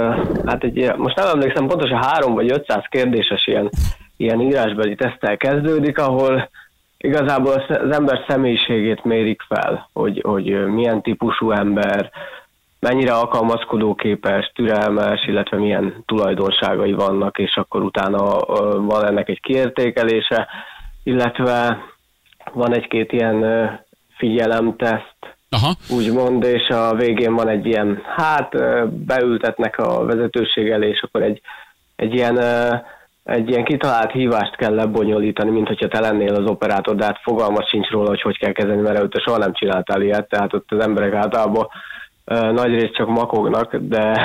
hát 0.47 0.65
egy, 0.65 0.93
most 0.97 1.17
nem 1.17 1.27
emlékszem 1.27 1.67
pontosan 1.67 2.03
három 2.03 2.35
vagy 2.35 2.51
500 2.53 2.85
kérdéses 2.89 3.47
ilyen, 3.47 3.71
ilyen 4.17 4.41
írásbeli 4.41 4.95
teszttel 4.95 5.37
kezdődik, 5.37 5.99
ahol 5.99 6.49
igazából 6.99 7.53
az 7.53 7.97
ember 7.97 8.25
személyiségét 8.29 9.05
mérik 9.05 9.43
fel, 9.49 9.89
hogy, 9.93 10.21
hogy 10.27 10.67
milyen 10.67 11.03
típusú 11.03 11.51
ember, 11.51 12.11
mennyire 12.81 13.13
alkalmazkodóképes, 13.13 14.53
türelmes, 14.55 15.27
illetve 15.27 15.57
milyen 15.57 16.03
tulajdonságai 16.07 16.93
vannak, 16.93 17.39
és 17.39 17.57
akkor 17.57 17.83
utána 17.83 18.39
van 18.79 19.07
ennek 19.07 19.29
egy 19.29 19.41
kiértékelése, 19.41 20.49
illetve 21.03 21.79
van 22.53 22.75
egy-két 22.75 23.13
ilyen 23.13 23.45
figyelemteszt, 24.17 25.17
Aha. 25.51 25.73
úgymond, 25.91 26.45
és 26.45 26.69
a 26.69 26.95
végén 26.95 27.35
van 27.35 27.49
egy 27.49 27.67
ilyen, 27.67 28.03
hát 28.17 28.57
beültetnek 28.91 29.79
a 29.79 30.05
vezetőség 30.05 30.71
elé, 30.71 30.89
és 30.89 31.03
akkor 31.03 31.23
egy, 31.23 31.41
egy 31.97 32.15
ilyen 32.15 32.39
egy 33.25 33.49
ilyen 33.49 33.65
kitalált 33.65 34.11
hívást 34.11 34.57
kell 34.57 34.75
lebonyolítani, 34.75 35.51
mint 35.51 35.67
hogyha 35.67 35.89
te 35.89 36.01
lennél 36.01 36.35
az 36.35 36.51
operátor, 36.51 36.97
de 36.97 37.05
hát 37.05 37.21
fogalmat 37.23 37.69
sincs 37.69 37.89
róla, 37.89 38.09
hogy 38.09 38.21
hogy 38.21 38.39
kell 38.39 38.53
kezelni, 38.53 38.81
mert 38.81 38.97
előtte 38.97 39.21
soha 39.21 39.39
nem 39.39 39.53
csináltál 39.53 40.03
ilyet, 40.03 40.29
tehát 40.29 40.55
ott 40.55 40.73
az 40.73 40.85
emberek 40.85 41.15
általában 41.15 41.69
ö, 42.25 42.53
nagyrészt 42.53 42.95
csak 42.95 43.09
makognak, 43.09 43.77
de, 43.77 44.21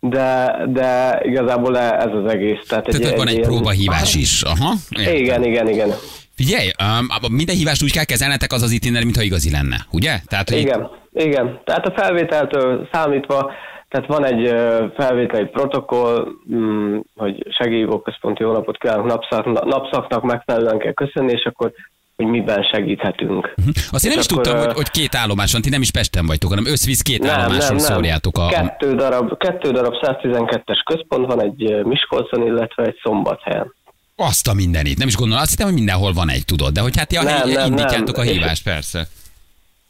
de, 0.00 0.56
de 0.66 1.20
igazából 1.22 1.78
ez 1.78 2.12
az 2.24 2.32
egész. 2.32 2.60
Tehát, 2.68 2.84
Tehát 2.84 3.06
hogy 3.08 3.16
van 3.16 3.26
egy 3.28 3.34
ilyen- 3.34 3.48
próbahívás 3.48 4.14
is. 4.14 4.42
Aha. 4.42 4.72
Értem. 4.98 5.14
Igen, 5.14 5.44
igen, 5.44 5.68
igen. 5.68 5.90
Figyelj, 6.34 6.70
um, 6.82 7.32
minden 7.34 7.56
hívást 7.56 7.82
úgy 7.82 7.92
kell 7.92 8.04
kezelnetek 8.04 8.52
az 8.52 8.62
az 8.62 8.70
itinér, 8.70 9.02
mintha 9.04 9.22
igazi 9.22 9.50
lenne, 9.50 9.76
ugye? 9.92 10.18
Tehát, 10.26 10.48
hogy 10.50 10.58
Igen, 10.58 10.90
igen. 11.12 11.60
Tehát 11.64 11.86
a 11.86 11.92
felvételtől 11.96 12.88
számítva, 12.92 13.52
tehát 13.88 14.06
van 14.06 14.24
egy 14.24 14.54
felvételi 14.96 15.44
protokoll, 15.44 16.26
mm, 16.54 16.98
hogy 17.16 17.46
segélyhívó 17.58 18.00
központ 18.00 18.38
jó 18.38 18.52
napot 18.52 18.78
kívánok, 18.78 19.06
napszak, 19.06 19.64
napszaknak 19.64 20.22
megfelelően 20.22 20.78
kell 20.78 20.92
köszönni, 20.92 21.32
és 21.32 21.44
akkor 21.44 21.72
hogy 22.16 22.26
miben 22.26 22.62
segíthetünk. 22.62 23.54
Azt 23.90 24.04
én 24.04 24.10
nem 24.10 24.18
És 24.18 24.24
is 24.24 24.30
akkor, 24.32 24.42
tudtam, 24.42 24.64
hogy, 24.64 24.74
hogy 24.74 24.90
két 24.90 25.14
állomás 25.14 25.52
van, 25.52 25.62
ti 25.62 25.68
nem 25.68 25.80
is 25.80 25.90
Pesten 25.90 26.26
vagytok, 26.26 26.50
hanem 26.50 26.66
összvisz 26.66 27.02
két 27.02 27.24
állomásról 27.26 27.78
szóljátok. 27.78 28.38
A, 28.38 28.46
a, 28.46 28.48
Kettő 28.48 28.94
darab, 28.94 29.36
kettő 29.38 29.70
darab 29.70 29.92
112-es 30.00 30.78
központ 30.84 31.26
van, 31.26 31.42
egy 31.42 31.84
Miskolcon, 31.84 32.46
illetve 32.46 32.82
egy 32.84 32.98
Szombathelyen. 33.02 33.74
azt 34.16 34.48
a 34.48 34.54
mindenit. 34.54 34.98
Nem 34.98 35.08
is 35.08 35.16
gondolom, 35.16 35.42
azt 35.42 35.50
hittem, 35.50 35.66
hogy 35.66 35.74
mindenhol 35.74 36.12
van 36.12 36.30
egy, 36.30 36.44
tudod, 36.44 36.72
de 36.72 36.80
hogy 36.80 36.96
hát 36.96 37.08
ti 37.08 37.16
a 37.16 37.22
Nem, 37.22 37.48
nem, 37.48 37.66
indítjátok 37.66 38.16
nem. 38.16 38.26
a 38.26 38.28
És- 38.28 38.36
hívást, 38.36 38.62
persze. 38.64 39.06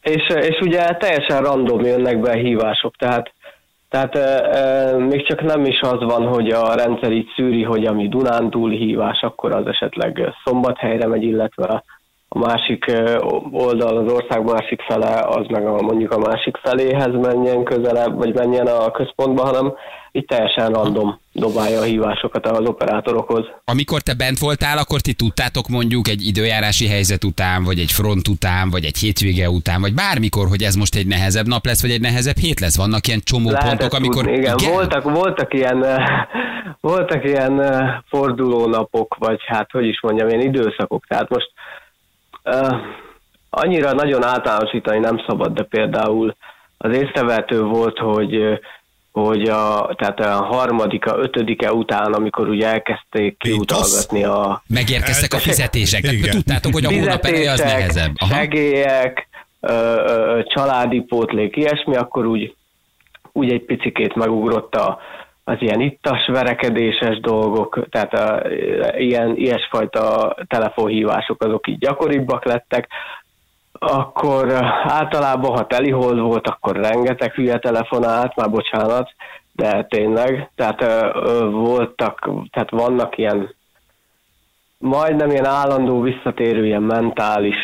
És, 0.02 0.28
és 0.40 0.58
ugye 0.60 0.86
teljesen 0.94 1.42
random 1.42 1.80
jönnek 1.84 2.20
be 2.20 2.30
a 2.30 2.34
hívások, 2.36 2.96
tehát, 2.96 3.32
tehát 3.88 4.16
e, 4.16 4.58
e, 4.58 4.96
még 4.98 5.26
csak 5.26 5.42
nem 5.42 5.64
is 5.64 5.80
az 5.80 6.02
van, 6.02 6.26
hogy 6.26 6.50
a 6.50 6.74
rendszer 6.74 7.12
így 7.12 7.28
szűri, 7.36 7.62
hogy 7.62 7.84
ami 7.84 8.08
Dunántúl 8.08 8.70
hívás, 8.70 9.20
akkor 9.20 9.52
az 9.52 9.66
esetleg 9.66 10.34
szombathelyre 10.44 11.06
megy, 11.06 11.22
illetve 11.22 11.84
a 12.36 12.46
másik 12.46 12.92
oldal, 13.50 13.96
az 13.96 14.12
ország 14.12 14.44
másik 14.44 14.80
fele, 14.82 15.24
az 15.26 15.46
meg 15.48 15.66
a, 15.66 15.82
mondjuk 15.82 16.12
a 16.12 16.18
másik 16.18 16.56
feléhez 16.56 17.14
menjen 17.14 17.64
közelebb, 17.64 18.16
vagy 18.16 18.34
menjen 18.34 18.66
a 18.66 18.90
központba, 18.90 19.44
hanem 19.44 19.74
itt 20.12 20.28
teljesen 20.28 20.68
random 20.72 21.18
dobálja 21.32 21.80
a 21.80 21.82
hívásokat 21.82 22.46
az 22.46 22.68
operátorokhoz. 22.68 23.44
Amikor 23.64 24.00
te 24.00 24.14
bent 24.14 24.38
voltál, 24.38 24.78
akkor 24.78 25.00
ti 25.00 25.12
tudtátok 25.12 25.68
mondjuk 25.68 26.08
egy 26.08 26.26
időjárási 26.26 26.86
helyzet 26.88 27.24
után, 27.24 27.64
vagy 27.64 27.78
egy 27.78 27.92
front 27.92 28.28
után, 28.28 28.70
vagy 28.70 28.84
egy 28.84 28.96
hétvége 28.96 29.50
után, 29.50 29.80
vagy 29.80 29.94
bármikor, 29.94 30.48
hogy 30.48 30.62
ez 30.62 30.74
most 30.74 30.94
egy 30.94 31.06
nehezebb 31.06 31.46
nap 31.46 31.64
lesz, 31.66 31.82
vagy 31.82 31.90
egy 31.90 32.00
nehezebb 32.00 32.36
hét 32.36 32.60
lesz. 32.60 32.76
Vannak 32.76 33.06
ilyen 33.06 33.20
csomó 33.24 33.50
Lehetett 33.50 33.78
pontok, 33.78 33.98
amikor... 33.98 34.24
tudni, 34.24 34.38
igen, 34.38 34.56
Voltak, 34.72 35.02
voltak 35.02 35.54
ilyen, 35.54 35.86
voltak 36.80 37.24
ilyen 37.24 37.62
fordulónapok, 38.08 39.16
vagy 39.18 39.40
hát, 39.46 39.70
hogy 39.70 39.86
is 39.86 40.00
mondjam, 40.00 40.28
ilyen 40.28 40.40
időszakok. 40.40 41.06
Tehát 41.06 41.28
most 41.28 41.50
uh, 42.46 42.76
annyira 43.50 43.92
nagyon 43.92 44.24
általánosítani 44.24 44.98
nem 44.98 45.24
szabad, 45.26 45.52
de 45.52 45.62
például 45.62 46.36
az 46.78 46.96
észrevehető 46.96 47.62
volt, 47.62 47.98
hogy 47.98 48.60
hogy 49.22 49.48
a, 49.48 49.94
tehát 49.96 50.20
a 50.20 50.44
harmadika, 50.44 51.18
ötödike 51.18 51.72
után, 51.72 52.12
amikor 52.12 52.48
ugye 52.48 52.66
elkezdték 52.66 53.38
kiutalgatni 53.38 54.24
a 54.24 54.62
Megérkeztek 54.66 55.34
a 55.34 55.38
fizetések, 55.38 56.00
tehát 56.00 56.16
Igen. 56.16 56.30
tudtátok, 56.30 56.72
hogy 56.72 56.84
a 56.84 56.92
hónap 56.92 57.24
eleje 57.24 57.50
az 57.50 57.58
nehezebb. 57.58 58.12
Aha. 58.16 58.34
segélyek, 58.34 59.28
ö, 59.60 59.72
ö, 59.72 60.42
családi 60.44 61.00
pótlék, 61.00 61.56
ilyesmi, 61.56 61.96
akkor 61.96 62.26
úgy, 62.26 62.54
úgy 63.32 63.52
egy 63.52 63.64
picikét 63.64 64.14
megugrott 64.14 64.74
a, 64.74 64.98
az 65.48 65.56
ilyen 65.58 65.80
ittas, 65.80 66.26
verekedéses 66.26 67.20
dolgok, 67.20 67.86
tehát 67.90 68.14
a, 68.14 68.48
ilyen, 68.98 69.36
ilyesfajta 69.36 70.34
telefonhívások 70.48 71.42
azok 71.42 71.66
így 71.68 71.78
gyakoribbak 71.78 72.44
lettek, 72.44 72.88
akkor 73.72 74.52
általában, 74.82 75.56
ha 75.56 75.66
telihold 75.66 76.18
volt, 76.18 76.48
akkor 76.48 76.76
rengeteg 76.76 77.32
hülye 77.32 77.58
telefonált, 77.58 78.36
már 78.36 78.50
bocsánat, 78.50 79.10
de 79.52 79.84
tényleg, 79.84 80.50
tehát 80.54 80.82
ö, 80.82 81.10
ö, 81.14 81.50
voltak, 81.50 82.30
tehát 82.50 82.70
vannak 82.70 83.18
ilyen 83.18 83.54
majdnem 84.78 85.30
ilyen 85.30 85.46
állandó 85.46 86.00
visszatérő 86.00 86.66
ilyen 86.66 86.82
mentális 86.82 87.56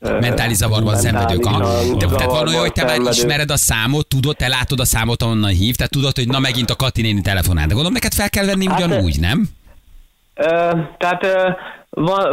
Mentális 0.00 0.56
zavarban 0.56 0.96
szenvedők. 0.96 1.44
Aha. 1.44 1.94
De, 1.98 2.06
tehát 2.06 2.24
van 2.24 2.48
olyan, 2.48 2.60
hogy 2.60 2.72
te 2.72 2.84
már 2.84 2.98
ismered 3.10 3.50
a 3.50 3.56
számot, 3.56 4.06
tudod, 4.06 4.36
te 4.36 4.48
látod 4.48 4.80
a 4.80 4.84
számot, 4.84 5.22
ahonnan 5.22 5.50
hív, 5.50 5.74
tehát 5.76 5.92
tudod, 5.92 6.16
hogy 6.16 6.28
na 6.28 6.38
megint 6.38 6.70
a 6.70 6.76
Kati 6.76 7.02
néni 7.02 7.20
telefonál. 7.20 7.66
De 7.66 7.72
gondolom, 7.72 7.92
neked 7.92 8.12
fel 8.12 8.30
kell 8.30 8.46
venni 8.46 8.66
Hát, 8.66 8.78
ugyanúgy, 8.78 9.20
nem? 9.20 9.48
Ö, 10.34 10.70
tehát 10.98 11.24
ö, 11.24 11.50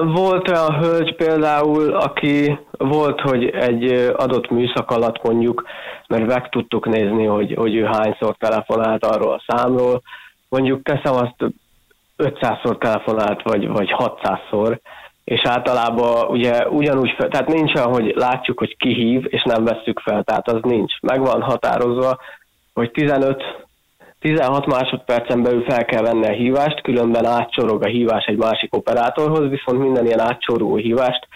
volt 0.04 0.50
olyan 0.50 0.80
hölgy 0.80 1.16
például, 1.16 1.94
aki 1.94 2.60
volt, 2.72 3.22
hogy 3.22 3.46
egy 3.46 3.92
adott 4.16 4.50
műszak 4.50 4.92
alatt 4.92 5.24
mondjuk, 5.24 5.64
mert 6.08 6.26
meg 6.26 6.50
tudtuk 6.50 6.86
nézni, 6.86 7.26
hogy, 7.26 7.54
hogy 7.56 7.76
ő 7.76 7.84
hányszor 7.84 8.36
telefonált 8.40 9.06
arról 9.06 9.34
a 9.34 9.44
számról, 9.48 10.02
mondjuk 10.50 10.84
teszem 10.84 11.14
azt 11.14 11.54
500-szor 12.18 12.78
telefonált, 12.78 13.42
vagy, 13.42 13.68
vagy 13.68 13.90
600-szor, 13.98 14.80
és 15.28 15.42
általában 15.44 16.28
ugye 16.28 16.68
ugyanúgy, 16.70 17.14
fel, 17.18 17.28
tehát 17.28 17.48
nincs 17.48 17.76
olyan, 17.76 17.94
hogy 17.94 18.14
látjuk, 18.16 18.60
hogy 18.60 18.78
ki 18.78 18.94
hív, 18.94 19.26
és 19.30 19.44
nem 19.44 19.64
vesszük 19.64 20.00
fel, 20.00 20.24
tehát 20.24 20.48
az 20.48 20.60
nincs. 20.62 21.02
Meg 21.02 21.20
van 21.20 21.42
határozva, 21.42 22.18
hogy 22.74 22.92
15 22.92 23.44
16 24.20 24.66
másodpercen 24.66 25.44
belül 25.44 25.64
fel 25.64 25.86
kell 25.86 26.02
venni 26.02 26.28
a 26.28 26.32
hívást, 26.32 26.82
különben 26.82 27.26
átcsorog 27.26 27.84
a 27.84 27.88
hívás 27.88 28.26
egy 28.26 28.38
másik 28.38 28.76
operátorhoz, 28.76 29.50
viszont 29.50 29.80
minden 29.80 30.06
ilyen 30.06 30.20
átcsorgó 30.20 30.76
hívást 30.76 31.28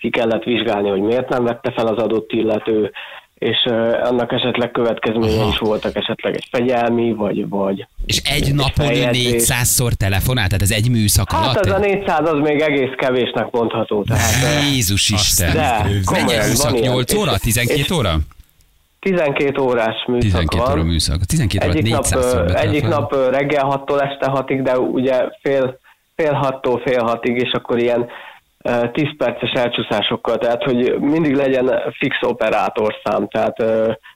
ki 0.00 0.10
kellett 0.10 0.44
vizsgálni, 0.44 0.88
hogy 0.88 1.02
miért 1.02 1.28
nem 1.28 1.44
vette 1.44 1.72
fel 1.72 1.86
az 1.86 2.02
adott 2.02 2.32
illető, 2.32 2.90
és 3.38 3.56
annak 4.02 4.32
esetleg 4.32 4.70
következménye 4.70 5.46
is 5.46 5.58
voltak, 5.58 5.96
esetleg 5.96 6.34
egy 6.34 6.48
fegyelmi, 6.50 7.12
vagy, 7.12 7.48
vagy 7.48 7.86
És 8.06 8.20
egy 8.24 8.54
napon 8.54 8.84
ő 8.84 8.88
feljegyzés. 8.88 9.42
400-szor 9.48 9.92
telefonál, 9.92 10.46
tehát 10.46 10.62
ez 10.62 10.70
egy 10.70 10.90
műszak 10.90 11.32
Hát 11.32 11.44
alatt? 11.44 11.64
az 11.64 11.70
a 11.72 11.78
400 11.78 12.30
az 12.32 12.38
még 12.48 12.60
egész 12.60 12.90
kevésnek 12.96 13.50
mondható. 13.50 14.02
Tehát, 14.02 14.32
Jézus 14.72 15.10
Isten! 15.10 15.52
De, 15.52 15.80
Mennyi 15.82 16.00
komolyan, 16.04 16.46
műszak? 16.48 16.70
van 16.70 16.80
ilyen. 16.80 16.92
8 16.92 17.14
óra? 17.14 17.32
És- 17.32 17.40
12 17.40 17.78
és 17.80 17.90
óra? 17.90 18.14
12 19.00 19.60
órás 19.62 20.04
műszak 20.06 20.30
12 20.30 20.62
van. 20.62 20.72
óra 20.72 20.82
műszak. 20.84 21.24
12 21.24 21.66
óra 21.68 21.78
Egyik 21.78 21.92
nap, 21.92 22.02
400 22.02 22.34
ö, 22.34 22.54
egyik 22.56 22.82
nap 22.88 23.14
reggel 23.30 23.82
6-tól 23.86 24.02
este 24.02 24.30
6-ig, 24.34 24.60
de 24.62 24.78
ugye 24.78 25.24
fél, 25.42 25.78
fél 26.16 26.38
6-tól 26.62 26.80
fél 26.84 27.18
6-ig, 27.22 27.34
és 27.42 27.50
akkor 27.52 27.78
ilyen 27.82 28.06
10 28.92 29.16
perces 29.16 29.50
elcsúszásokkal, 29.50 30.38
tehát 30.38 30.62
hogy 30.62 30.98
mindig 31.00 31.34
legyen 31.34 31.72
fix 31.98 32.16
operátorszám, 32.20 33.28
tehát 33.28 33.56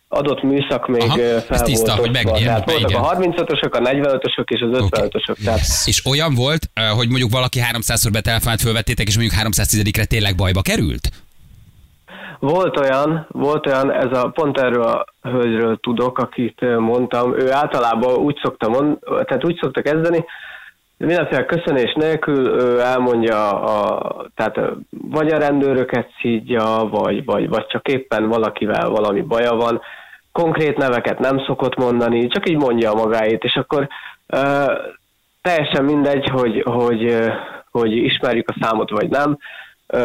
adott 0.09 0.43
műszak 0.43 0.89
még 0.89 1.03
Aha, 1.03 1.41
fel 1.41 1.61
tiszta, 1.61 1.97
volt 1.97 2.17
hogy 2.17 2.43
Tehát 2.43 2.71
voltak 2.71 2.91
igen. 2.91 3.03
a 3.03 3.15
35-ösök, 3.15 3.73
a 3.73 3.79
45-ösök 3.79 4.49
és 4.49 4.61
az 4.61 4.89
55-ösök. 4.91 5.45
Tehát 5.45 5.61
És 5.85 6.07
olyan 6.07 6.35
volt, 6.35 6.71
hogy 6.97 7.09
mondjuk 7.09 7.31
valaki 7.31 7.61
300-szor 7.73 8.09
betelefonált, 8.13 8.61
fölvettétek, 8.61 9.07
és 9.07 9.17
mondjuk 9.17 9.41
310-re 9.41 10.05
tényleg 10.05 10.37
bajba 10.37 10.63
került? 10.63 11.11
Volt 12.39 12.79
olyan, 12.79 13.27
volt 13.29 13.67
olyan, 13.67 13.93
ez 13.93 14.19
a, 14.19 14.29
pont 14.29 14.59
erről 14.59 14.83
a 14.83 15.05
hölgyről 15.23 15.79
tudok, 15.81 16.19
akit 16.19 16.61
mondtam, 16.79 17.39
ő 17.39 17.53
általában 17.53 18.15
úgy 18.15 18.39
szokta 18.43 18.69
mond, 18.69 18.99
tehát 19.05 19.45
úgy 19.45 19.59
szokta 19.61 19.83
kezdeni, 19.83 20.25
mindenféle 21.07 21.45
köszönés 21.45 21.93
nélkül 21.95 22.47
ő 22.47 22.81
elmondja, 22.81 23.63
a, 23.63 24.27
tehát 24.35 24.61
vagy 24.91 25.33
a 25.33 25.39
rendőröket 25.39 26.09
szídja, 26.21 26.89
vagy, 26.91 27.25
vagy, 27.25 27.49
vagy 27.49 27.67
csak 27.67 27.89
éppen 27.89 28.29
valakivel 28.29 28.89
valami 28.89 29.21
baja 29.21 29.55
van, 29.55 29.81
konkrét 30.33 30.77
neveket 30.77 31.19
nem 31.19 31.45
szokott 31.45 31.77
mondani, 31.77 32.27
csak 32.27 32.49
így 32.49 32.57
mondja 32.57 32.91
a 32.91 33.05
magáét, 33.05 33.45
és 33.45 33.55
akkor 33.55 33.89
ö, 34.27 34.73
teljesen 35.43 35.85
mindegy, 35.85 36.29
hogy, 36.29 36.63
hogy, 36.65 37.17
hogy 37.71 37.93
ismerjük 37.93 38.49
a 38.49 38.57
számot 38.61 38.91
vagy 38.91 39.09
nem, 39.09 39.39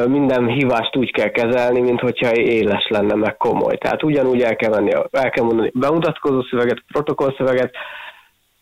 minden 0.07 0.47
hívást 0.47 0.95
úgy 0.95 1.11
kell 1.11 1.29
kezelni, 1.29 1.81
mint 1.81 1.99
hogyha 1.99 2.35
éles 2.35 2.87
lenne, 2.89 3.15
meg 3.15 3.37
komoly. 3.37 3.77
Tehát 3.77 4.03
ugyanúgy 4.03 4.41
el 4.41 4.55
kell, 4.55 4.69
menni, 4.69 4.91
el 5.11 5.29
kell 5.29 5.43
mondani 5.43 5.71
bemutatkozó 5.73 6.41
szöveget, 6.41 6.77
a 6.77 6.83
protokollszöveget, 6.87 7.75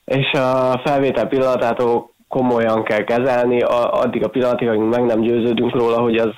és 0.06 0.32
a 0.32 0.82
felvétel 0.84 1.28
pillanatától 1.28 2.10
komolyan 2.28 2.84
kell 2.84 3.04
kezelni, 3.04 3.62
a, 3.62 3.94
addig 3.94 4.24
a 4.24 4.28
pillanatig, 4.28 4.68
amíg 4.68 4.90
meg 4.90 5.06
nem 5.06 5.22
győződünk 5.22 5.76
róla, 5.76 5.98
hogy 5.98 6.18
az, 6.18 6.32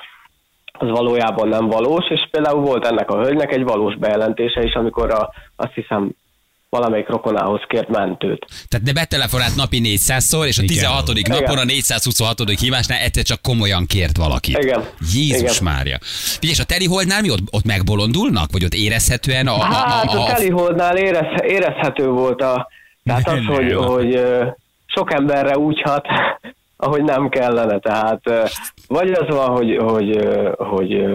az 0.72 0.90
valójában 0.90 1.48
nem 1.48 1.68
valós, 1.68 2.10
és 2.10 2.28
például 2.32 2.62
volt 2.62 2.86
ennek 2.86 3.10
a 3.12 3.22
hölgynek 3.22 3.52
egy 3.52 3.64
valós 3.64 3.96
bejelentése 3.96 4.64
is, 4.64 4.74
amikor 4.74 5.12
a, 5.12 5.30
azt 5.56 5.74
hiszem 5.74 6.12
valamelyik 6.70 7.08
rokonához 7.08 7.62
kért 7.68 7.88
mentőt. 7.88 8.46
Tehát 8.68 8.86
de 8.86 8.94
betelefonált 8.94 9.56
napi 9.56 9.82
400-szor, 9.84 10.46
és 10.46 10.58
a 10.58 10.62
Igen. 10.62 10.76
16. 10.76 11.10
Igen. 11.14 11.40
napon 11.40 11.58
a 11.58 11.64
426. 11.64 12.60
hívásnál 12.60 13.00
egyszer 13.00 13.24
csak 13.24 13.42
komolyan 13.42 13.86
kért 13.86 14.18
valakit. 14.18 14.58
Igen. 14.58 14.84
Jézus 15.14 15.60
Igen. 15.60 15.74
Mária. 15.74 15.98
Figyelj, 16.02 16.54
és 16.54 16.60
a 16.60 16.64
Teri 16.64 16.86
Holdnál 16.86 17.22
mi 17.22 17.30
ott, 17.30 17.40
ott 17.52 17.66
megbolondulnak? 17.66 18.52
Vagy 18.52 18.64
ott 18.64 18.74
érezhetően 18.74 19.48
a... 19.48 19.54
a, 19.54 19.60
a, 19.60 19.64
Hát 19.64 20.14
a, 20.14 20.18
a 20.18 20.24
a 20.24 20.34
teliholdnál 20.34 20.98
érez, 20.98 21.26
érezhető 21.42 22.08
volt 22.08 22.42
a, 22.42 22.68
tehát 23.04 23.28
az, 23.28 23.46
hogy, 23.46 23.74
hogy 23.74 24.20
sok 24.98 25.14
emberre 25.14 25.58
úgy 25.58 25.82
hat, 25.82 26.06
ahogy 26.86 27.04
nem 27.04 27.30
kellene, 27.30 27.80
tehát 27.80 28.22
vagy 28.88 29.12
az 29.12 29.36
van, 29.36 29.50
hogy, 29.50 29.78
hogy, 29.78 30.28
hogy 30.58 31.06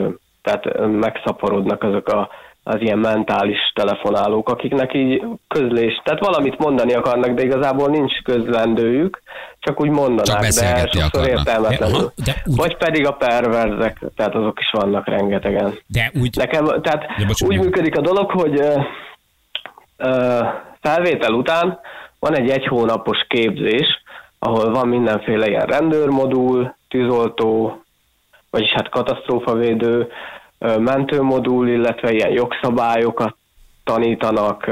tehát 0.43 0.87
megszaporodnak 0.87 1.83
azok 1.83 2.09
a, 2.09 2.29
az 2.65 2.81
ilyen 2.81 2.99
mentális 2.99 3.59
telefonálók, 3.75 4.49
akiknek 4.49 4.95
így 4.95 5.23
közlés, 5.49 6.01
tehát 6.05 6.25
valamit 6.25 6.59
mondani 6.59 6.93
akarnak, 6.93 7.31
de 7.31 7.43
igazából 7.43 7.89
nincs 7.89 8.23
közlendőjük, 8.23 9.23
csak 9.59 9.81
úgy 9.81 9.91
mondanák, 9.91 10.25
Csak 10.25 10.41
de 10.41 10.89
sokszor 10.91 11.29
értelmetlenül. 11.29 12.13
De 12.25 12.43
Vagy 12.45 12.77
pedig 12.77 13.07
a 13.07 13.13
perverzek, 13.13 13.99
tehát 14.17 14.35
azok 14.35 14.61
is 14.61 14.71
vannak 14.73 15.07
rengetegen. 15.07 15.79
De 15.87 16.11
úgy... 16.21 16.37
Nekem, 16.37 16.65
tehát 16.65 17.05
Ja, 17.19 17.27
bocsánat. 17.27 17.55
úgy 17.55 17.59
működik 17.59 17.97
a 17.97 18.01
dolog, 18.01 18.31
hogy 18.31 18.61
ö, 18.61 18.81
ö, 19.97 20.41
felvétel 20.81 21.33
után 21.33 21.81
van 22.23 22.37
egy 22.37 22.51
egy 22.51 22.67
hónapos 22.67 23.19
képzés, 23.29 24.03
ahol 24.39 24.71
van 24.71 24.89
mindenféle 24.89 25.49
ilyen 25.49 25.67
rendőrmodul, 25.67 26.75
tűzoltó, 26.89 27.83
vagyis 28.51 28.71
hát 28.71 28.89
katasztrófavédő, 28.89 30.09
mentőmodul, 30.79 31.69
illetve 31.69 32.13
ilyen 32.13 32.31
jogszabályokat 32.31 33.37
tanítanak, 33.85 34.71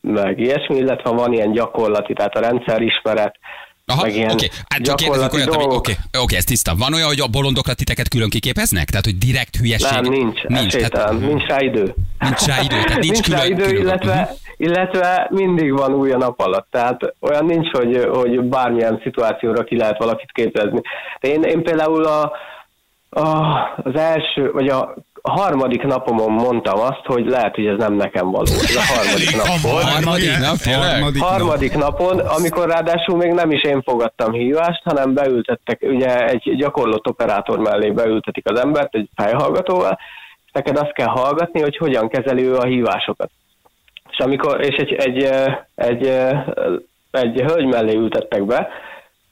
meg 0.00 0.38
ilyesmi, 0.38 0.76
illetve 0.76 1.10
van 1.10 1.32
ilyen 1.32 1.52
gyakorlati, 1.52 2.12
tehát 2.12 2.36
a 2.36 2.40
rendszerismeret, 2.40 3.36
Aha, 3.86 4.02
meg 4.02 4.10
oké, 4.10 4.18
ilyen 4.18 4.30
okay. 4.30 4.48
hát 4.68 4.80
csak 4.82 4.96
kérdezünk 4.96 5.32
olyat, 5.32 5.54
ami, 5.54 5.64
oké, 5.64 5.74
okay. 5.74 6.22
okay, 6.22 6.36
ez 6.36 6.44
tiszta. 6.44 6.74
Van 6.74 6.94
olyan, 6.94 7.06
hogy 7.06 7.20
a 7.20 7.26
bolondokra 7.26 7.74
titeket 7.74 8.08
külön 8.08 8.28
kiképeznek? 8.28 8.90
Tehát, 8.90 9.04
hogy 9.04 9.18
direkt 9.18 9.56
hülyeség? 9.56 10.00
Nem, 10.00 10.12
nincs, 10.12 10.42
nincs, 10.42 10.74
esélytelen, 10.74 11.18
tehát, 11.18 11.28
nincs 11.28 11.46
rá 11.46 11.60
idő. 11.60 11.94
nincs 12.18 12.46
rá 12.46 12.60
idő, 12.62 12.82
tehát 12.84 13.00
nincs, 13.00 13.12
nincs 13.12 13.28
rá 13.28 13.42
külön, 13.42 13.58
idő, 13.58 13.66
külön. 13.66 13.82
illetve, 13.82 14.34
illetve 14.56 15.26
mindig 15.30 15.72
van 15.72 15.94
új 15.94 16.10
a 16.10 16.16
nap 16.16 16.40
alatt. 16.40 16.66
Tehát 16.70 17.14
olyan 17.20 17.44
nincs, 17.44 17.70
hogy, 17.70 18.08
hogy 18.12 18.40
bármilyen 18.40 19.00
szituációra 19.02 19.64
ki 19.64 19.76
lehet 19.76 19.98
valakit 19.98 20.32
képezni. 20.32 20.80
De 21.20 21.28
én, 21.28 21.42
én 21.42 21.62
például 21.62 22.04
a, 22.04 22.32
a, 23.10 23.26
az 23.82 23.94
első, 23.94 24.50
vagy 24.52 24.68
a, 24.68 24.94
a 25.24 25.30
harmadik 25.30 25.82
napomon 25.82 26.32
mondtam 26.32 26.80
azt, 26.80 27.04
hogy 27.04 27.26
lehet, 27.26 27.54
hogy 27.54 27.66
ez 27.66 27.78
nem 27.78 27.94
nekem 27.94 28.30
való. 28.30 28.52
Ez 28.52 28.76
a 28.76 28.80
harmadik 28.94 29.36
nap 29.36 29.60
volt. 29.70 29.84
Harmadik 29.84 30.38
nap? 30.38 30.56
Harmadik 30.56 31.20
nap. 31.20 31.30
Harmadik 31.30 31.74
napon, 31.74 32.18
amikor 32.18 32.68
ráadásul 32.68 33.16
még 33.16 33.32
nem 33.32 33.50
is 33.50 33.62
én 33.62 33.82
fogadtam 33.82 34.32
hívást, 34.32 34.82
hanem 34.84 35.14
beültettek, 35.14 35.82
ugye 35.82 36.26
egy 36.26 36.56
gyakorlott 36.56 37.08
operátor 37.08 37.58
mellé 37.58 37.90
beültetik 37.90 38.50
az 38.50 38.60
embert 38.60 38.94
egy 38.94 39.08
fejhallgatóval, 39.14 39.98
és 40.44 40.52
neked 40.52 40.76
azt 40.76 40.92
kell 40.92 41.08
hallgatni, 41.08 41.60
hogy 41.60 41.76
hogyan 41.76 42.08
kezeli 42.08 42.44
ő 42.44 42.56
a 42.56 42.64
hívásokat. 42.64 43.30
És, 44.10 44.18
amikor, 44.18 44.60
és 44.60 44.76
egy, 44.76 44.92
egy, 44.92 45.22
egy, 45.74 46.06
eh, 46.06 46.44
egy 47.10 47.40
hölgy 47.40 47.66
mellé 47.66 47.94
ültettek 47.94 48.44
be, 48.44 48.68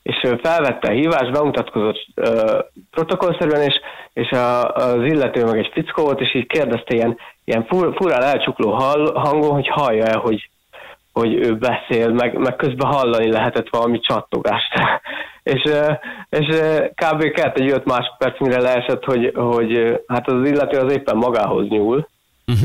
és 0.02 0.16
felvette 0.42 0.88
a 0.88 0.92
hívást, 0.92 1.32
bemutatkozott 1.32 2.06
uh, 2.16 2.58
protokollszerűen, 2.90 3.62
és, 3.62 3.80
és 4.12 4.30
a, 4.30 4.74
az 4.74 5.04
illető 5.04 5.44
meg 5.44 5.58
egy 5.58 5.70
fickó 5.72 6.02
volt, 6.02 6.20
és 6.20 6.34
így 6.34 6.46
kérdezte 6.46 6.94
ilyen, 6.94 7.18
ilyen 7.44 7.64
fur, 7.64 7.94
furán 7.96 8.22
elcsukló 8.22 8.70
hall, 8.70 9.12
hangon, 9.14 9.50
hogy 9.50 9.68
hallja 9.68 10.04
el, 10.04 10.18
hogy, 10.18 10.50
hogy 11.12 11.34
ő 11.34 11.56
beszél, 11.56 12.08
meg, 12.08 12.38
meg 12.38 12.56
közben 12.56 12.92
hallani 12.92 13.30
lehetett 13.30 13.68
valami 13.68 14.00
csattogást. 14.00 14.72
és, 15.42 15.62
ö, 15.64 15.92
és 16.30 16.48
ö, 16.48 16.84
kb. 16.86 17.30
kellett 17.30 17.58
egy 17.58 17.70
5 17.70 17.84
másodperc, 17.84 18.40
mire 18.40 18.60
leesett, 18.60 19.04
hogy, 19.04 19.32
hogy 19.34 19.74
ö, 19.74 19.94
hát 20.06 20.28
az 20.28 20.48
illető 20.48 20.78
az 20.78 20.92
éppen 20.92 21.16
magához 21.16 21.68
nyúl, 21.68 22.08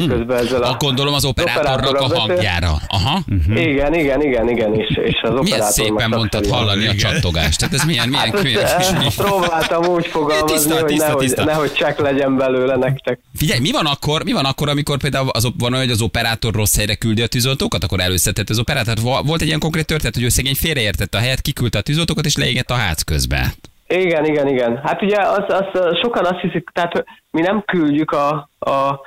Közben 0.08 0.38
ezzel 0.38 0.64
a... 0.64 0.70
A 0.70 0.76
gondolom 0.80 1.14
az 1.14 1.26
operátornak 1.26 2.00
a 2.00 2.20
hangjára. 2.20 2.72
Aha. 2.88 3.20
Igen, 3.56 3.94
igen, 3.94 4.22
igen, 4.22 4.50
igen, 4.50 4.74
és, 4.74 5.00
és 5.04 5.22
az 5.22 5.40
Milyen 5.42 5.62
szépen 5.62 6.10
mondtad 6.10 6.48
hallani 6.48 6.88
a 6.88 6.96
csattogást. 6.96 7.60
Tehát 7.60 7.74
ez 7.74 7.84
milyen, 7.84 8.10
milyen 8.10 8.24
Hát 8.26 8.46
ezt, 8.46 8.92
milyen 8.92 9.06
eh, 9.06 9.26
próbáltam 9.26 9.86
úgy 9.86 10.08
fogalmazni, 10.08 10.56
Tiszta, 10.56 10.74
hogy 10.74 10.86
tiszta, 10.86 11.06
nehogy, 11.06 11.26
tiszta. 11.26 11.44
nehogy 11.44 11.74
csak 11.74 12.00
legyen 12.00 12.38
belőle 12.38 12.76
nektek. 12.76 13.20
Figyelj, 13.36 13.60
mi 13.60 13.72
van 13.72 13.86
akkor, 13.86 14.24
mi 14.24 14.32
van 14.32 14.46
akkor, 14.46 14.70
amikor 14.70 14.98
például 14.98 15.30
az, 15.30 15.44
van 15.58 15.74
olyan, 15.74 15.84
hogy 15.86 15.94
az 15.94 16.02
operátor 16.02 16.54
rossz 16.54 16.76
helyre 16.76 16.96
küldi 16.96 17.22
a 17.22 17.28
tűzoltókat, 17.28 17.84
akkor 17.84 18.00
előszedett 18.00 18.50
az 18.50 18.60
operátor. 18.60 18.94
Va- 19.02 19.26
Volt 19.26 19.42
egy 19.42 19.48
ilyen 19.48 19.60
konkrét 19.60 19.86
történet, 19.86 20.14
hogy 20.16 20.24
ő 20.24 20.30
szegény 20.30 20.56
félreértette 20.56 21.18
a 21.18 21.22
helyet, 21.22 21.42
kiküldte 21.42 21.78
a 21.78 21.82
tűzoltókat 21.82 22.26
és 22.26 22.36
leégett 22.38 22.70
a 22.70 22.74
ház 22.76 23.02
közbe. 23.02 23.54
Igen, 23.88 24.26
igen, 24.26 24.48
igen. 24.48 24.80
Hát 24.84 25.02
ugye 25.02 25.18
az, 25.18 25.44
az, 25.48 25.98
sokan 26.02 26.26
azt 26.26 26.40
hiszik, 26.40 26.70
tehát 26.74 27.04
mi 27.32 27.42
nem 27.42 27.64
küldjük 27.66 28.12
a, 28.12 28.50
a, 28.60 29.00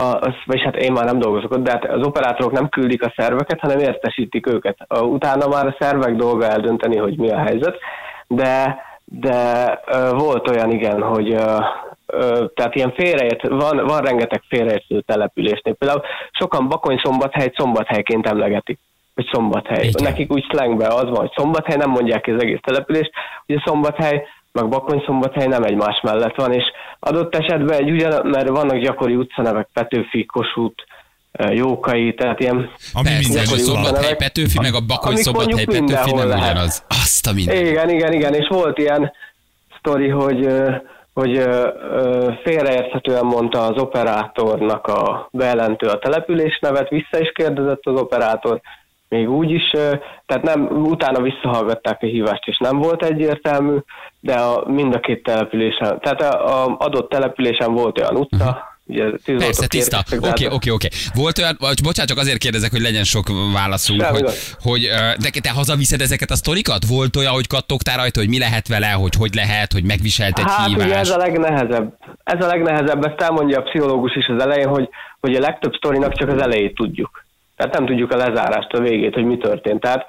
a 0.00 0.18
az, 0.20 0.34
vagyis 0.46 0.64
hát 0.64 0.76
én 0.76 0.92
már 0.92 1.04
nem 1.04 1.18
dolgozok 1.18 1.52
ott, 1.52 1.62
de 1.62 1.70
hát 1.70 1.84
az 1.84 2.06
operátorok 2.06 2.52
nem 2.52 2.68
küldik 2.68 3.04
a 3.04 3.12
szerveket, 3.16 3.60
hanem 3.60 3.78
értesítik 3.78 4.46
őket. 4.46 4.76
A, 4.86 5.00
utána 5.00 5.48
már 5.48 5.66
a 5.66 5.76
szervek 5.78 6.14
dolga 6.14 6.46
eldönteni, 6.46 6.96
hogy 6.96 7.18
mi 7.18 7.30
a 7.30 7.38
helyzet, 7.38 7.78
de, 8.26 8.84
de 9.04 9.80
ö, 9.86 10.10
volt 10.10 10.48
olyan 10.48 10.70
igen, 10.70 11.02
hogy 11.02 11.32
ö, 11.32 11.58
ö, 12.06 12.44
tehát 12.54 12.74
ilyen 12.74 12.92
félreért, 12.92 13.48
van, 13.48 13.86
van 13.86 14.00
rengeteg 14.00 14.42
félreértő 14.48 15.00
településnél. 15.00 15.74
Például 15.74 16.02
sokan 16.30 16.68
Bakony 16.68 17.00
szombathely 17.02 17.52
szombathelyként 17.54 18.26
emlegetik 18.26 18.78
hogy 19.14 19.28
szombathely. 19.32 19.86
Igen. 19.86 20.02
Nekik 20.02 20.32
úgy 20.32 20.44
slangbe 20.44 20.86
az 20.86 21.04
van, 21.04 21.16
hogy 21.16 21.32
szombathely, 21.36 21.76
nem 21.76 21.90
mondják 21.90 22.20
ki 22.22 22.30
az 22.30 22.42
egész 22.42 22.58
települést, 22.62 23.10
ugye 23.46 23.62
szombathely, 23.64 24.26
meg 24.52 24.68
Bakony 24.68 25.02
szombathely 25.06 25.46
nem 25.46 25.62
egymás 25.62 26.00
mellett 26.02 26.34
van, 26.34 26.52
és 26.52 26.64
adott 27.00 27.34
esetben 27.34 27.78
egy 27.78 27.90
ugyan, 27.90 28.26
mert 28.26 28.48
vannak 28.48 28.76
gyakori 28.76 29.14
utcanevek, 29.14 29.68
Petőfi, 29.72 30.26
Kossuth, 30.26 30.84
eh, 31.32 31.54
Jókai, 31.54 32.14
tehát 32.14 32.40
ilyen 32.40 32.70
Ami 32.92 33.08
minden 33.18 33.44
szombathely, 33.44 34.16
Petőfi, 34.16 34.58
meg 34.60 34.74
a 34.74 34.80
Bakony 34.80 35.16
szombathely, 35.16 35.64
Petőfi 35.64 36.12
nem 36.14 36.28
lehet. 36.28 36.50
ugyanaz. 36.50 36.84
Azt 36.88 37.26
a 37.26 37.32
minden. 37.32 37.66
Igen, 37.66 37.88
igen, 37.88 38.12
igen, 38.12 38.34
és 38.34 38.48
volt 38.48 38.78
ilyen 38.78 39.12
sztori, 39.78 40.08
hogy, 40.08 40.44
ö, 40.44 40.70
hogy 41.14 41.36
ö, 41.36 41.68
félreérthetően 42.42 43.24
mondta 43.24 43.66
az 43.66 43.82
operátornak 43.82 44.86
a 44.86 45.28
bejelentő 45.32 45.86
a 45.86 45.98
település 45.98 46.58
nevet, 46.60 46.88
vissza 46.88 47.20
is 47.20 47.32
kérdezett 47.34 47.86
az 47.86 48.00
operátor, 48.00 48.60
még 49.10 49.30
úgy 49.30 49.50
is, 49.50 49.70
tehát 50.26 50.42
nem, 50.42 50.66
utána 50.66 51.20
visszahallgatták 51.22 52.02
a 52.02 52.06
hívást, 52.06 52.46
és 52.46 52.58
nem 52.58 52.78
volt 52.78 53.02
egyértelmű, 53.04 53.76
de 54.20 54.34
a, 54.34 54.64
mind 54.66 54.94
a 54.94 55.00
két 55.00 55.22
településen, 55.22 56.00
tehát 56.00 56.22
a, 56.22 56.64
a 56.64 56.76
adott 56.78 57.08
településen 57.08 57.72
volt 57.72 57.98
olyan 57.98 58.16
utca, 58.16 58.78
ugye 58.86 59.04
tűzoltók 59.04 59.38
Persze, 59.38 59.66
tiszta. 59.66 60.02
Oké, 60.16 60.44
hát- 60.44 60.54
oké, 60.54 60.70
oké. 60.70 60.88
Volt 61.14 61.38
olyan, 61.38 61.56
vagy 61.60 61.82
bocsánat, 61.82 62.10
csak 62.10 62.18
azért 62.18 62.38
kérdezek, 62.38 62.70
hogy 62.70 62.80
legyen 62.80 63.04
sok 63.04 63.26
válaszunk, 63.52 64.02
hogy, 64.02 64.24
hogy 64.62 64.80
de 65.18 65.30
te 65.40 65.50
hazaviszed 65.50 66.00
ezeket 66.00 66.30
a 66.30 66.36
sztorikat? 66.36 66.84
Volt 66.88 67.16
olyan, 67.16 67.32
hogy 67.32 67.46
kattogtál 67.46 67.96
rajta, 67.96 68.20
hogy 68.20 68.28
mi 68.28 68.38
lehet 68.38 68.68
vele, 68.68 68.90
hogy 68.90 69.14
hogy 69.18 69.34
lehet, 69.34 69.72
hogy 69.72 69.84
megviselt 69.84 70.38
egy 70.38 70.44
Hát 70.46 70.68
ugye 70.68 70.76
ez 70.76 70.84
hívást? 70.84 71.10
a 71.10 71.16
legnehezebb. 71.16 71.96
Ez 72.24 72.44
a 72.44 72.46
legnehezebb, 72.46 73.04
ezt 73.06 73.20
elmondja 73.20 73.58
a 73.58 73.62
pszichológus 73.62 74.16
is 74.16 74.26
az 74.26 74.42
elején, 74.42 74.68
hogy, 74.68 74.88
hogy 75.20 75.34
a 75.34 75.40
legtöbb 75.40 75.74
sztorinak 75.74 76.14
csak 76.14 76.28
az 76.28 76.42
elejét 76.42 76.74
tudjuk. 76.74 77.24
Tehát 77.60 77.74
nem 77.74 77.86
tudjuk 77.86 78.12
a 78.12 78.16
lezárást, 78.16 78.72
a 78.72 78.80
végét, 78.80 79.14
hogy 79.14 79.24
mi 79.24 79.36
történt. 79.36 79.80
Tehát 79.80 80.06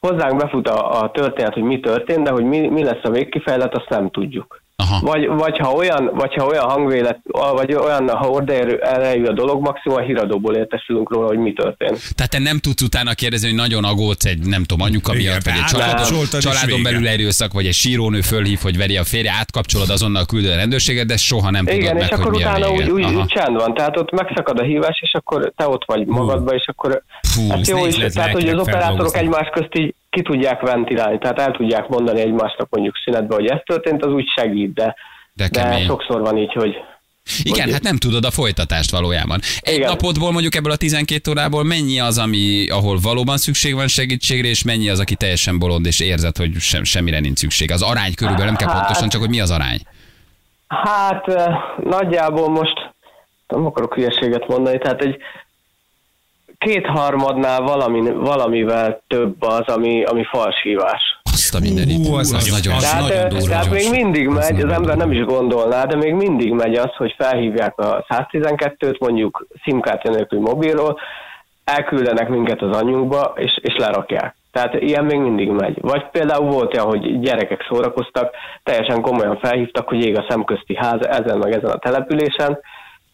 hozzánk 0.00 0.36
befut 0.36 0.68
a, 0.68 1.02
a 1.02 1.10
történet, 1.10 1.52
hogy 1.54 1.62
mi 1.62 1.80
történt, 1.80 2.24
de 2.24 2.30
hogy 2.30 2.44
mi, 2.44 2.68
mi 2.68 2.82
lesz 2.84 3.02
a 3.02 3.10
végkifejlet, 3.10 3.74
azt 3.74 3.88
nem 3.88 4.10
tudjuk. 4.10 4.62
Aha. 4.76 5.00
Vagy, 5.00 5.26
vagy, 5.26 5.58
ha 5.58 5.72
olyan, 5.72 6.10
vagy 6.14 6.34
ha 6.34 6.46
olyan 6.46 6.64
hangvélet, 6.64 7.18
vagy 7.54 7.74
olyan, 7.74 8.08
ha 8.08 8.28
odaérő 8.28 8.78
elejű 8.78 9.24
a 9.24 9.32
dolog, 9.32 9.62
maximum 9.62 9.98
a 9.98 10.00
híradóból 10.00 10.54
értesülünk 10.54 11.12
róla, 11.12 11.26
hogy 11.26 11.38
mi 11.38 11.52
történt. 11.52 12.14
Tehát 12.14 12.30
te 12.30 12.38
nem 12.38 12.58
tudsz 12.58 12.82
utána 12.82 13.14
kérdezni, 13.14 13.48
hogy 13.48 13.56
nagyon 13.56 13.84
agódsz 13.84 14.24
egy, 14.24 14.46
nem 14.46 14.64
tudom, 14.64 14.86
anyuka 14.86 15.14
Igen, 15.14 15.24
miatt, 15.24 15.44
vagy 15.44 15.54
egy 15.54 16.32
és 16.32 16.38
családon 16.38 16.82
belül 16.82 17.08
erőszak, 17.08 17.52
vagy 17.52 17.66
egy 17.66 17.72
sírónő 17.72 18.20
fölhív, 18.20 18.58
hogy 18.62 18.76
veri 18.76 18.96
a 18.96 19.04
férje, 19.04 19.32
átkapcsolod 19.38 19.90
azonnal 19.90 20.26
küldő 20.26 20.50
a 20.50 20.56
rendőrséget, 20.56 21.06
de 21.06 21.16
soha 21.16 21.50
nem 21.50 21.64
tudod 21.64 21.80
Igen, 21.80 21.94
meg, 21.94 22.02
és 22.02 22.08
hogy 22.08 22.20
akkor 22.20 22.32
a 22.32 22.36
utána 22.36 22.70
úgy, 22.70 22.90
úgy, 22.90 23.04
úgy 23.04 23.26
csend 23.26 23.56
van, 23.56 23.74
tehát 23.74 23.96
ott 23.96 24.10
megszakad 24.10 24.58
a 24.58 24.62
hívás, 24.62 24.98
és 25.02 25.12
akkor 25.12 25.52
te 25.56 25.68
ott 25.68 25.82
vagy 25.86 26.06
magadba, 26.06 26.54
és 26.54 26.66
akkor 26.66 27.02
Fú, 27.22 27.48
hát 27.48 27.58
ez 27.58 27.68
jó 27.68 27.84
lesz 27.84 28.12
tehát 28.12 28.32
hogy 28.32 28.48
az 28.48 28.60
operátorok 28.60 29.16
egymás 29.16 29.48
közt 29.52 29.78
így 29.78 29.94
ki 30.14 30.22
tudják 30.22 30.60
ventilálni, 30.60 31.18
tehát 31.18 31.38
el 31.40 31.50
tudják 31.52 31.88
mondani 31.88 32.20
egymásnak 32.20 32.68
mondjuk 32.70 32.94
szünetbe, 33.04 33.34
hogy 33.34 33.46
ez 33.46 33.58
történt, 33.64 34.04
az 34.04 34.12
úgy 34.12 34.28
segít, 34.36 34.72
de, 34.74 34.94
De 35.32 35.48
de 35.48 35.78
sokszor 35.84 36.20
van 36.20 36.36
így, 36.38 36.52
hogy 36.52 36.74
Igen, 37.42 37.62
Hogy- 37.64 37.72
hát 37.72 37.82
nem 37.82 37.96
tudod 37.96 38.24
a 38.24 38.30
folytatást 38.30 38.90
valójában. 38.90 39.40
Egy 39.60 39.74
Igen. 39.74 39.88
napodból 39.88 40.32
mondjuk 40.32 40.54
ebből 40.54 40.72
a 40.72 40.76
12 40.76 41.30
órából 41.30 41.64
mennyi 41.64 42.00
az, 42.00 42.18
ami, 42.18 42.68
ahol 42.68 42.98
valóban 43.02 43.36
szükség 43.36 43.74
van 43.74 43.88
segítségre, 43.88 44.48
és 44.48 44.62
mennyi 44.64 44.88
az, 44.88 45.00
aki 45.00 45.14
teljesen 45.14 45.58
bolond, 45.58 45.86
és 45.86 46.00
érzed, 46.00 46.36
hogy 46.36 46.50
sem, 46.58 46.84
semmire 46.84 47.20
nincs 47.20 47.38
szükség. 47.38 47.70
Az 47.70 47.82
arány 47.82 48.14
körülbelül 48.14 48.46
nem 48.46 48.56
kell 48.56 48.68
Hát- 48.68 48.78
pontosan, 48.78 49.08
csak 49.08 49.20
hogy 49.20 49.30
mi 49.30 49.40
az 49.40 49.50
arány. 49.50 49.80
Hát 50.68 51.28
eh, 51.28 51.54
nagyjából 51.84 52.48
most 52.48 52.92
nem 53.48 53.66
akarok 53.66 53.94
hülyeséget 53.94 54.48
mondani, 54.48 54.78
tehát 54.78 55.02
egy 55.02 55.16
kétharmadnál 56.64 57.60
valami, 57.60 58.10
valamivel 58.10 59.02
több 59.06 59.42
az, 59.42 59.74
ami, 59.74 60.04
ami 60.04 60.24
falsívás. 60.24 61.02
Azt 61.22 61.54
a 61.54 61.58
mindenit. 61.60 62.06
Hú, 62.06 62.14
az 62.14 62.32
az 62.32 62.46
nagyon- 62.46 62.56
nagyon, 62.56 62.74
az 62.74 62.82
Tehát, 62.82 63.00
nagyon 63.02 63.16
eh, 63.16 63.28
durva. 63.28 63.46
tehát 63.46 63.70
még 63.70 63.90
mindig 63.90 64.28
Az 64.28 64.34
megy, 64.34 64.42
az 64.44 64.50
nagyon 64.50 64.72
ember 64.72 64.96
nem 64.96 65.12
is 65.12 65.24
gondolná, 65.24 65.84
de 65.84 65.96
még 65.96 66.14
mindig 66.14 66.52
megy 66.52 66.74
az, 66.74 66.94
hogy 66.96 67.14
felhívják 67.18 67.78
a 67.78 68.04
112-t, 68.08 68.98
mondjuk 69.00 69.46
szimkártya 69.64 70.10
nélkül 70.10 70.40
mobilról, 70.40 70.98
elküldenek 71.64 72.28
minket 72.28 72.62
az 72.62 72.76
anyunkba, 72.76 73.32
és, 73.36 73.58
és 73.62 73.76
lerakják. 73.76 74.34
Tehát 74.52 74.74
ilyen 74.74 75.04
még 75.04 75.18
mindig 75.18 75.48
megy. 75.48 75.78
Vagy 75.80 76.04
például 76.10 76.50
volt 76.50 76.74
olyan, 76.74 76.86
hogy 76.86 77.20
gyerekek 77.20 77.66
szórakoztak, 77.68 78.30
teljesen 78.62 79.00
komolyan 79.00 79.38
felhívtak, 79.38 79.88
hogy 79.88 80.04
ég 80.04 80.18
a 80.18 80.26
szemközti 80.28 80.76
ház 80.76 81.06
ezen 81.06 81.38
meg 81.38 81.52
ezen 81.52 81.70
a 81.70 81.78
településen, 81.78 82.58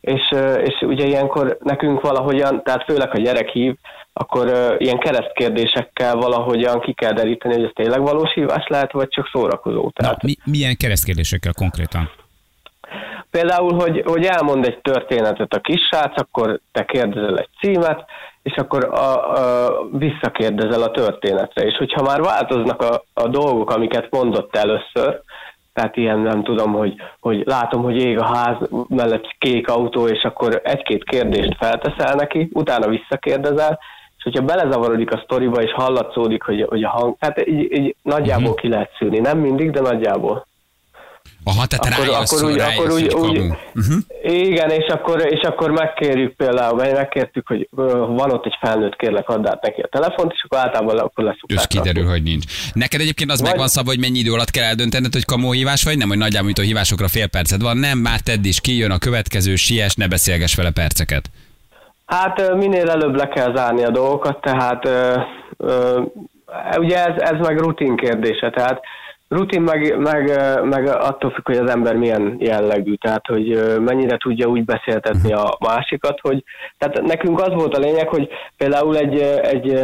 és, 0.00 0.34
és 0.64 0.80
ugye 0.80 1.04
ilyenkor 1.04 1.58
nekünk 1.60 2.00
valahogyan, 2.00 2.62
tehát 2.62 2.84
főleg 2.84 3.10
ha 3.10 3.18
gyerek 3.18 3.48
hív, 3.48 3.74
akkor 4.12 4.76
ilyen 4.78 4.98
keresztkérdésekkel 4.98 6.14
valahogyan 6.14 6.80
ki 6.80 6.92
kell 6.92 7.12
deríteni, 7.12 7.54
hogy 7.54 7.64
ez 7.64 7.70
tényleg 7.74 8.00
valós 8.00 8.32
hívás 8.32 8.66
lehet, 8.68 8.92
vagy 8.92 9.08
csak 9.08 9.28
szórakozó. 9.32 9.82
Na, 9.82 9.90
Tehát 9.90 10.22
mi, 10.22 10.34
milyen 10.44 10.76
keresztkérdésekkel 10.76 11.52
konkrétan? 11.52 12.10
Például, 13.30 13.74
hogy, 13.74 14.02
hogy 14.04 14.24
elmond 14.24 14.66
egy 14.66 14.78
történetet 14.78 15.54
a 15.54 15.60
kissrác, 15.60 16.20
akkor 16.20 16.60
te 16.72 16.84
kérdezel 16.84 17.36
egy 17.36 17.48
címet, 17.60 18.04
és 18.42 18.56
akkor 18.56 18.84
a, 18.84 19.32
a, 19.38 19.88
visszakérdezel 19.92 20.82
a 20.82 20.90
történetre. 20.90 21.66
És 21.66 21.76
hogyha 21.76 22.02
már 22.02 22.20
változnak 22.20 22.82
a, 22.82 23.04
a 23.12 23.28
dolgok, 23.28 23.70
amiket 23.70 24.10
mondott 24.10 24.56
először, 24.56 25.20
tehát 25.72 25.96
ilyen 25.96 26.18
nem 26.18 26.42
tudom, 26.42 26.72
hogy, 26.72 26.94
hogy 27.20 27.42
látom, 27.46 27.82
hogy 27.82 27.96
ég 27.96 28.18
a 28.18 28.24
ház 28.36 28.56
mellett 28.88 29.34
kék 29.38 29.68
autó, 29.68 30.06
és 30.06 30.22
akkor 30.22 30.60
egy-két 30.64 31.04
kérdést 31.04 31.56
felteszel 31.58 32.14
neki, 32.14 32.48
utána 32.52 32.88
visszakérdezel, 32.88 33.78
és 34.16 34.22
hogyha 34.22 34.44
belezavarodik 34.44 35.12
a 35.12 35.20
sztoriba, 35.24 35.62
és 35.62 35.72
hallatszódik, 35.72 36.42
hogy, 36.42 36.66
hogy 36.68 36.82
a 36.82 36.88
hang, 36.88 37.16
hát 37.20 37.46
így, 37.48 37.72
így 37.78 37.96
nagyjából 38.02 38.50
Mhm. 38.50 38.60
ki 38.60 38.68
lehet 38.68 38.90
szűrni. 38.98 39.18
Nem 39.18 39.38
mindig, 39.38 39.70
de 39.70 39.80
nagyjából. 39.80 40.46
Aha, 41.44 41.66
tehát 41.66 41.84
Akkor- 41.94 42.06
rájössz, 42.06 42.32
akkor 42.32 42.50
úgy- 42.50 42.56
rájössz, 42.56 42.78
akkor 42.78 42.90
úgy- 42.92 43.08
kamu. 43.08 43.52
Uh-huh. 43.74 43.96
Igen, 44.22 44.70
és 44.70 44.86
akkor, 44.86 45.26
és 45.30 45.40
akkor 45.40 45.70
megkérjük 45.70 46.36
például, 46.36 46.76
vagy 46.76 46.92
megkértük, 46.92 47.46
hogy 47.46 47.68
van 48.16 48.30
ott 48.30 48.46
egy 48.46 48.56
felnőtt, 48.60 48.96
kérlek 48.96 49.28
add 49.28 49.46
át 49.48 49.62
neki 49.62 49.80
a 49.80 49.88
telefont, 49.90 50.32
és 50.34 50.42
akkor 50.44 50.58
általában 50.58 50.98
akkor 50.98 51.24
leszokták. 51.24 51.58
És 51.58 51.66
kiderül, 51.66 52.08
hogy 52.08 52.22
nincs. 52.22 52.44
Neked 52.72 53.00
egyébként 53.00 53.30
az 53.30 53.40
Vagy- 53.40 53.48
megvan 53.50 53.68
szabva, 53.68 53.90
hogy 53.90 54.00
mennyi 54.00 54.18
idő 54.18 54.32
alatt 54.32 54.50
kell 54.50 54.64
eldöntened, 54.64 55.12
hogy 55.12 55.24
kamó 55.24 55.52
hívás 55.52 55.84
vagy, 55.84 55.98
nem, 55.98 56.08
hogy 56.08 56.18
nagyjából, 56.18 56.52
a 56.56 56.60
hívásokra 56.60 57.08
fél 57.08 57.26
percet 57.26 57.62
van, 57.62 57.76
nem, 57.76 57.98
már 57.98 58.20
tedd 58.20 58.44
is, 58.44 58.60
kijön 58.60 58.90
a 58.90 58.98
következő, 58.98 59.54
siess, 59.56 59.94
ne 59.94 60.08
beszélgess 60.08 60.54
vele 60.54 60.70
perceket. 60.70 61.30
Hát 62.06 62.54
minél 62.54 62.90
előbb 62.90 63.14
le 63.14 63.28
kell 63.28 63.54
zárni 63.56 63.84
a 63.84 63.90
dolgokat, 63.90 64.40
tehát 64.40 64.88
ugye 66.78 67.06
ez, 67.06 67.22
ez 67.22 67.46
meg 67.46 67.58
rutin 67.58 67.96
kérdése, 67.96 68.50
tehát 68.50 68.80
rutin 69.30 69.62
meg, 69.62 69.98
meg, 69.98 70.24
meg 70.64 70.86
attól 70.86 71.30
függ, 71.30 71.46
hogy 71.46 71.56
az 71.56 71.70
ember 71.70 71.96
milyen 71.96 72.36
jellegű, 72.38 72.94
tehát 72.94 73.26
hogy 73.26 73.78
mennyire 73.80 74.16
tudja 74.16 74.46
úgy 74.46 74.64
beszéltetni 74.64 75.32
a 75.32 75.56
másikat, 75.60 76.20
hogy 76.20 76.44
tehát 76.78 77.02
nekünk 77.02 77.40
az 77.40 77.54
volt 77.54 77.76
a 77.76 77.80
lényeg, 77.80 78.08
hogy 78.08 78.28
például 78.56 78.96
egy, 78.96 79.20
egy 79.42 79.82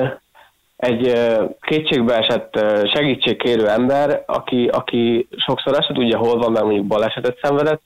egy 0.77 1.13
kétségbeesett 1.61 2.59
segítségkérő 2.95 3.69
ember, 3.69 4.23
aki, 4.27 4.69
aki 4.73 5.29
sokszor 5.37 5.79
azt 5.79 5.93
tudja, 5.93 6.19
hol 6.19 6.39
van, 6.39 6.53
mert 6.53 6.65
mondjuk 6.65 6.87
balesetet 6.87 7.39
szenvedett, 7.43 7.83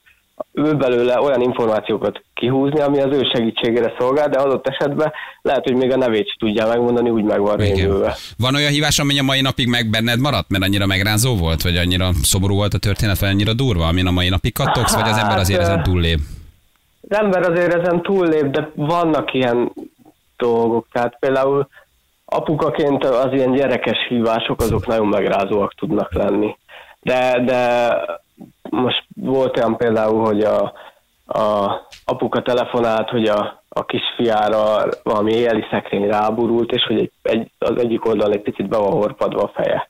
ő 0.52 0.74
belőle 0.74 1.20
olyan 1.20 1.40
információkat 1.40 2.22
kihúzni, 2.34 2.80
ami 2.80 3.00
az 3.00 3.12
ő 3.12 3.30
segítségére 3.34 3.94
szolgál, 3.98 4.28
de 4.28 4.38
adott 4.38 4.66
esetben 4.68 5.12
lehet, 5.42 5.64
hogy 5.64 5.76
még 5.76 5.92
a 5.92 5.96
nevét 5.96 6.26
sem 6.26 6.36
tudja 6.38 6.66
megmondani, 6.66 7.10
úgy 7.10 7.24
meg 7.24 7.40
van 7.40 7.56
rémülve. 7.56 8.14
Van 8.38 8.54
olyan 8.54 8.70
hívás, 8.70 8.98
ami 8.98 9.18
a 9.18 9.22
mai 9.22 9.40
napig 9.40 9.68
meg 9.68 9.86
benned 9.90 10.18
maradt, 10.20 10.48
mert 10.48 10.64
annyira 10.64 10.86
megrázó 10.86 11.36
volt, 11.36 11.62
vagy 11.62 11.76
annyira 11.76 12.10
szomorú 12.22 12.54
volt 12.54 12.74
a 12.74 12.78
történet, 12.78 13.18
vagy 13.18 13.28
annyira 13.28 13.52
durva, 13.52 13.86
amin 13.86 14.06
a 14.06 14.10
mai 14.10 14.28
napig 14.28 14.52
kattogsz, 14.52 14.94
vagy 14.94 15.08
az 15.08 15.18
ember 15.18 15.38
azért 15.38 15.60
Hát, 15.60 15.68
ezen 15.70 15.82
túllép? 15.82 16.18
az 17.08 17.16
ember 17.16 17.50
azért 17.50 17.74
ezen 17.74 18.02
túllép, 18.02 18.46
de 18.46 18.70
vannak 18.74 19.34
ilyen 19.34 19.72
dolgok. 20.36 20.86
Tehát 20.92 21.16
például 21.18 21.68
apukaként 22.24 23.04
az 23.04 23.32
ilyen 23.32 23.52
gyerekes 23.52 24.06
hívások 24.08 24.60
azok 24.60 24.86
nagyon 24.86 25.06
megrázóak 25.06 25.74
tudnak 25.74 26.14
lenni. 26.14 26.56
De, 27.00 27.42
de 27.44 27.90
most 28.70 29.04
volt 29.14 29.56
olyan 29.56 29.76
például, 29.76 30.24
hogy 30.24 30.40
a, 30.40 30.72
a 31.26 31.70
apuka 32.04 32.42
telefonált, 32.42 33.08
hogy 33.08 33.26
a, 33.26 33.62
a 33.68 33.84
kisfiára 33.84 34.88
valami 35.02 35.32
éjjeli 35.32 35.64
szekrény 35.70 36.06
ráburult, 36.06 36.72
és 36.72 36.82
hogy 36.82 36.98
egy, 36.98 37.12
egy, 37.22 37.50
az 37.58 37.78
egyik 37.78 38.06
oldalon 38.06 38.32
egy 38.32 38.42
picit 38.42 38.68
be 38.68 38.76
van 38.76 38.92
horpadva 38.92 39.42
a 39.42 39.52
feje. 39.54 39.88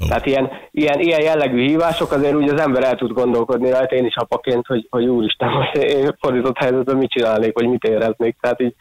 Oh. 0.00 0.08
Tehát 0.08 0.26
ilyen, 0.26 0.50
ilyen, 0.70 1.00
ilyen 1.00 1.22
jellegű 1.22 1.66
hívások 1.66 2.12
azért 2.12 2.34
úgy 2.34 2.48
az 2.48 2.60
ember 2.60 2.84
el 2.84 2.96
tud 2.96 3.12
gondolkodni 3.12 3.70
rajta, 3.70 3.94
én 3.94 4.06
is 4.06 4.16
apaként, 4.16 4.66
hogy, 4.66 4.86
hogy 4.90 5.06
úristen, 5.06 5.50
most 5.50 5.74
én 5.74 6.16
fordított 6.20 6.58
helyzetben 6.58 6.96
mit 6.96 7.10
csinálnék, 7.10 7.54
vagy 7.54 7.68
mit 7.68 7.84
éreznék. 7.84 8.36
Tehát 8.40 8.60
így 8.60 8.74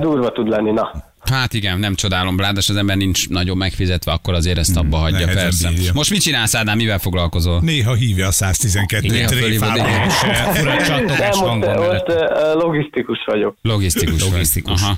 durva 0.00 0.32
tud 0.32 0.48
lenni, 0.48 0.70
na. 0.70 0.90
Hát 1.30 1.54
igen, 1.54 1.78
nem 1.78 1.94
csodálom, 1.94 2.38
ráadásul 2.38 2.74
az 2.74 2.80
ember 2.80 2.96
nincs 2.96 3.28
nagyon 3.28 3.56
megfizetve, 3.56 4.12
akkor 4.12 4.34
azért 4.34 4.58
ezt 4.58 4.76
abba 4.76 4.96
hagyja, 4.96 5.18
nehezen 5.18 5.42
persze. 5.42 5.68
bírja. 5.68 5.90
Most 5.94 6.10
mit 6.10 6.20
csinálsz, 6.20 6.54
Ádám, 6.54 6.76
mivel 6.76 6.98
foglalkozol? 6.98 7.60
Néha 7.60 7.94
hívja 7.94 8.26
a 8.26 8.30
112 8.30 9.08
Néha 9.08 9.28
fölhívod, 9.28 9.74
igen. 9.74 10.08
Fura 10.54 10.76
csattogás 10.76 11.38
Nem, 11.38 11.58
most, 11.58 12.08
eh, 12.08 12.54
logisztikus 12.54 13.18
vagyok. 13.26 13.56
Logisztikus. 13.62 14.22
vagy. 14.22 14.30
Logisztikus. 14.30 14.82
Aha. 14.82 14.94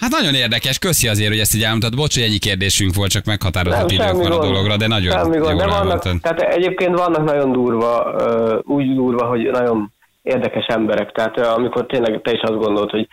Hát 0.00 0.10
nagyon 0.10 0.34
érdekes, 0.34 0.78
köszi 0.78 1.08
azért, 1.08 1.28
hogy 1.28 1.38
ezt 1.38 1.54
így 1.54 1.62
elmondtad. 1.62 1.96
Bocs, 1.96 2.14
hogy 2.14 2.22
ennyi 2.22 2.38
kérdésünk 2.38 2.94
volt, 2.94 3.10
csak 3.10 3.24
meghatározott 3.24 3.90
idők 3.90 4.12
van 4.12 4.32
a 4.32 4.38
dologra, 4.38 4.76
de 4.76 4.86
nagyon 4.86 5.12
semmi 5.12 5.36
jól 5.36 5.46
gond. 5.46 5.58
De 5.58 5.66
vannak, 5.66 6.20
tehát 6.20 6.40
egyébként 6.40 6.98
vannak 6.98 7.24
nagyon 7.24 7.52
durva, 7.52 8.14
ö, 8.18 8.58
úgy 8.62 8.94
durva, 8.94 9.26
hogy 9.26 9.50
nagyon 9.52 9.92
érdekes 10.22 10.66
emberek. 10.66 11.12
Tehát 11.12 11.38
ö, 11.38 11.42
amikor 11.46 11.86
tényleg 11.86 12.20
te 12.22 12.32
is 12.32 12.40
azt 12.40 12.58
gondolod, 12.58 12.90
hogy 12.90 13.08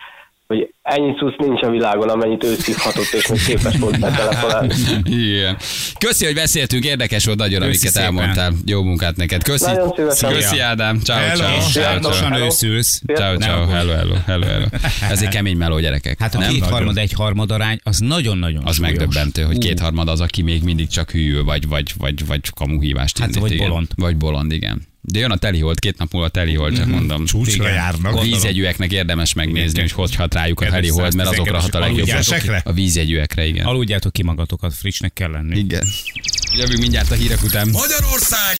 hogy 0.48 0.74
ennyi 0.82 1.14
cusz 1.14 1.34
nincs 1.38 1.62
a 1.62 1.70
világon, 1.70 2.08
amennyit 2.08 2.44
ő 2.44 2.54
szívhatott, 2.54 3.12
és 3.12 3.26
még 3.26 3.44
képes 3.44 3.76
volt 3.78 4.00
betelefonálni. 4.00 4.74
Igen. 5.04 5.56
Köszi, 5.98 6.24
hogy 6.24 6.34
beszéltünk, 6.34 6.84
érdekes 6.84 7.24
volt 7.24 7.38
nagyon, 7.38 7.60
Köszi 7.60 7.68
amiket 7.68 7.90
szépen. 7.90 8.06
elmondtál. 8.06 8.52
Jó 8.64 8.82
munkát 8.82 9.16
neked. 9.16 9.42
Köszi. 9.42 9.64
Nagyon 9.64 9.92
szívesen. 9.96 10.32
Köszi, 10.32 10.58
Ádám. 10.58 11.00
Ciao, 11.00 11.18
Hello. 11.18 11.60
ciao. 11.70 12.12
ciao. 12.12 12.44
őszülsz. 12.44 13.02
Ciao, 13.14 13.36
ciao. 13.36 13.66
Hello, 13.66 13.92
hello, 13.92 14.14
hello, 14.26 14.46
hello. 14.46 14.64
Ez 15.10 15.22
egy 15.22 15.28
kemény 15.28 15.56
meló 15.56 15.78
gyerekek. 15.78 16.18
Hát 16.20 16.34
a 16.34 16.38
nem? 16.38 16.50
kétharmad, 16.52 16.96
egyharmad 16.96 17.50
arány, 17.50 17.78
az 17.82 17.98
nagyon-nagyon 17.98 18.64
Az 18.66 18.74
súlyos. 18.76 18.90
megdöbbentő, 18.90 19.42
hogy 19.42 19.58
kétharmad 19.58 20.08
az, 20.08 20.20
aki 20.20 20.42
még 20.42 20.62
mindig 20.62 20.86
csak 20.88 21.10
hűl, 21.10 21.44
vagy, 21.44 21.68
vagy, 21.68 21.92
vagy, 21.98 22.26
vagy 22.26 22.40
kamuhívást 22.56 23.18
Hát, 23.18 23.34
vagy 23.34 23.56
bolond. 23.56 23.86
Vagy 23.96 24.16
bolond, 24.16 24.52
igen. 24.52 24.87
De 25.00 25.18
jön 25.18 25.30
a 25.30 25.36
telihold, 25.36 25.78
két 25.78 25.98
nap 25.98 26.12
múlva 26.12 26.28
telihold, 26.28 26.76
csak 26.76 26.86
mondom. 26.86 27.24
Csúcsra 27.24 27.62
Igen. 27.62 27.74
járnak. 27.74 28.14
A 28.14 28.20
vízjegyűeknek 28.20 28.92
érdemes 28.92 29.32
megnézni, 29.32 29.80
hogy 29.80 29.92
hogy 29.92 30.14
hat 30.14 30.34
rájuk 30.34 30.60
a 30.60 30.64
Kedves 30.64 30.80
helihold, 30.80 31.14
mert 31.14 31.28
azokra 31.28 31.60
hat 31.60 31.74
a 31.74 31.78
legjobb. 31.78 32.08
A 32.62 32.72
vízjegyűekre, 32.72 33.46
igen. 33.46 33.66
Aludjátok 33.66 34.12
ki 34.12 34.22
magatokat, 34.22 34.74
frissnek 34.74 35.12
kell 35.12 35.30
lenni. 35.30 35.58
Igen. 35.58 35.86
Jövünk 36.56 36.80
mindjárt 36.80 37.10
a 37.10 37.14
hírek 37.14 37.42
után. 37.42 37.68
Magyarország 37.68 38.56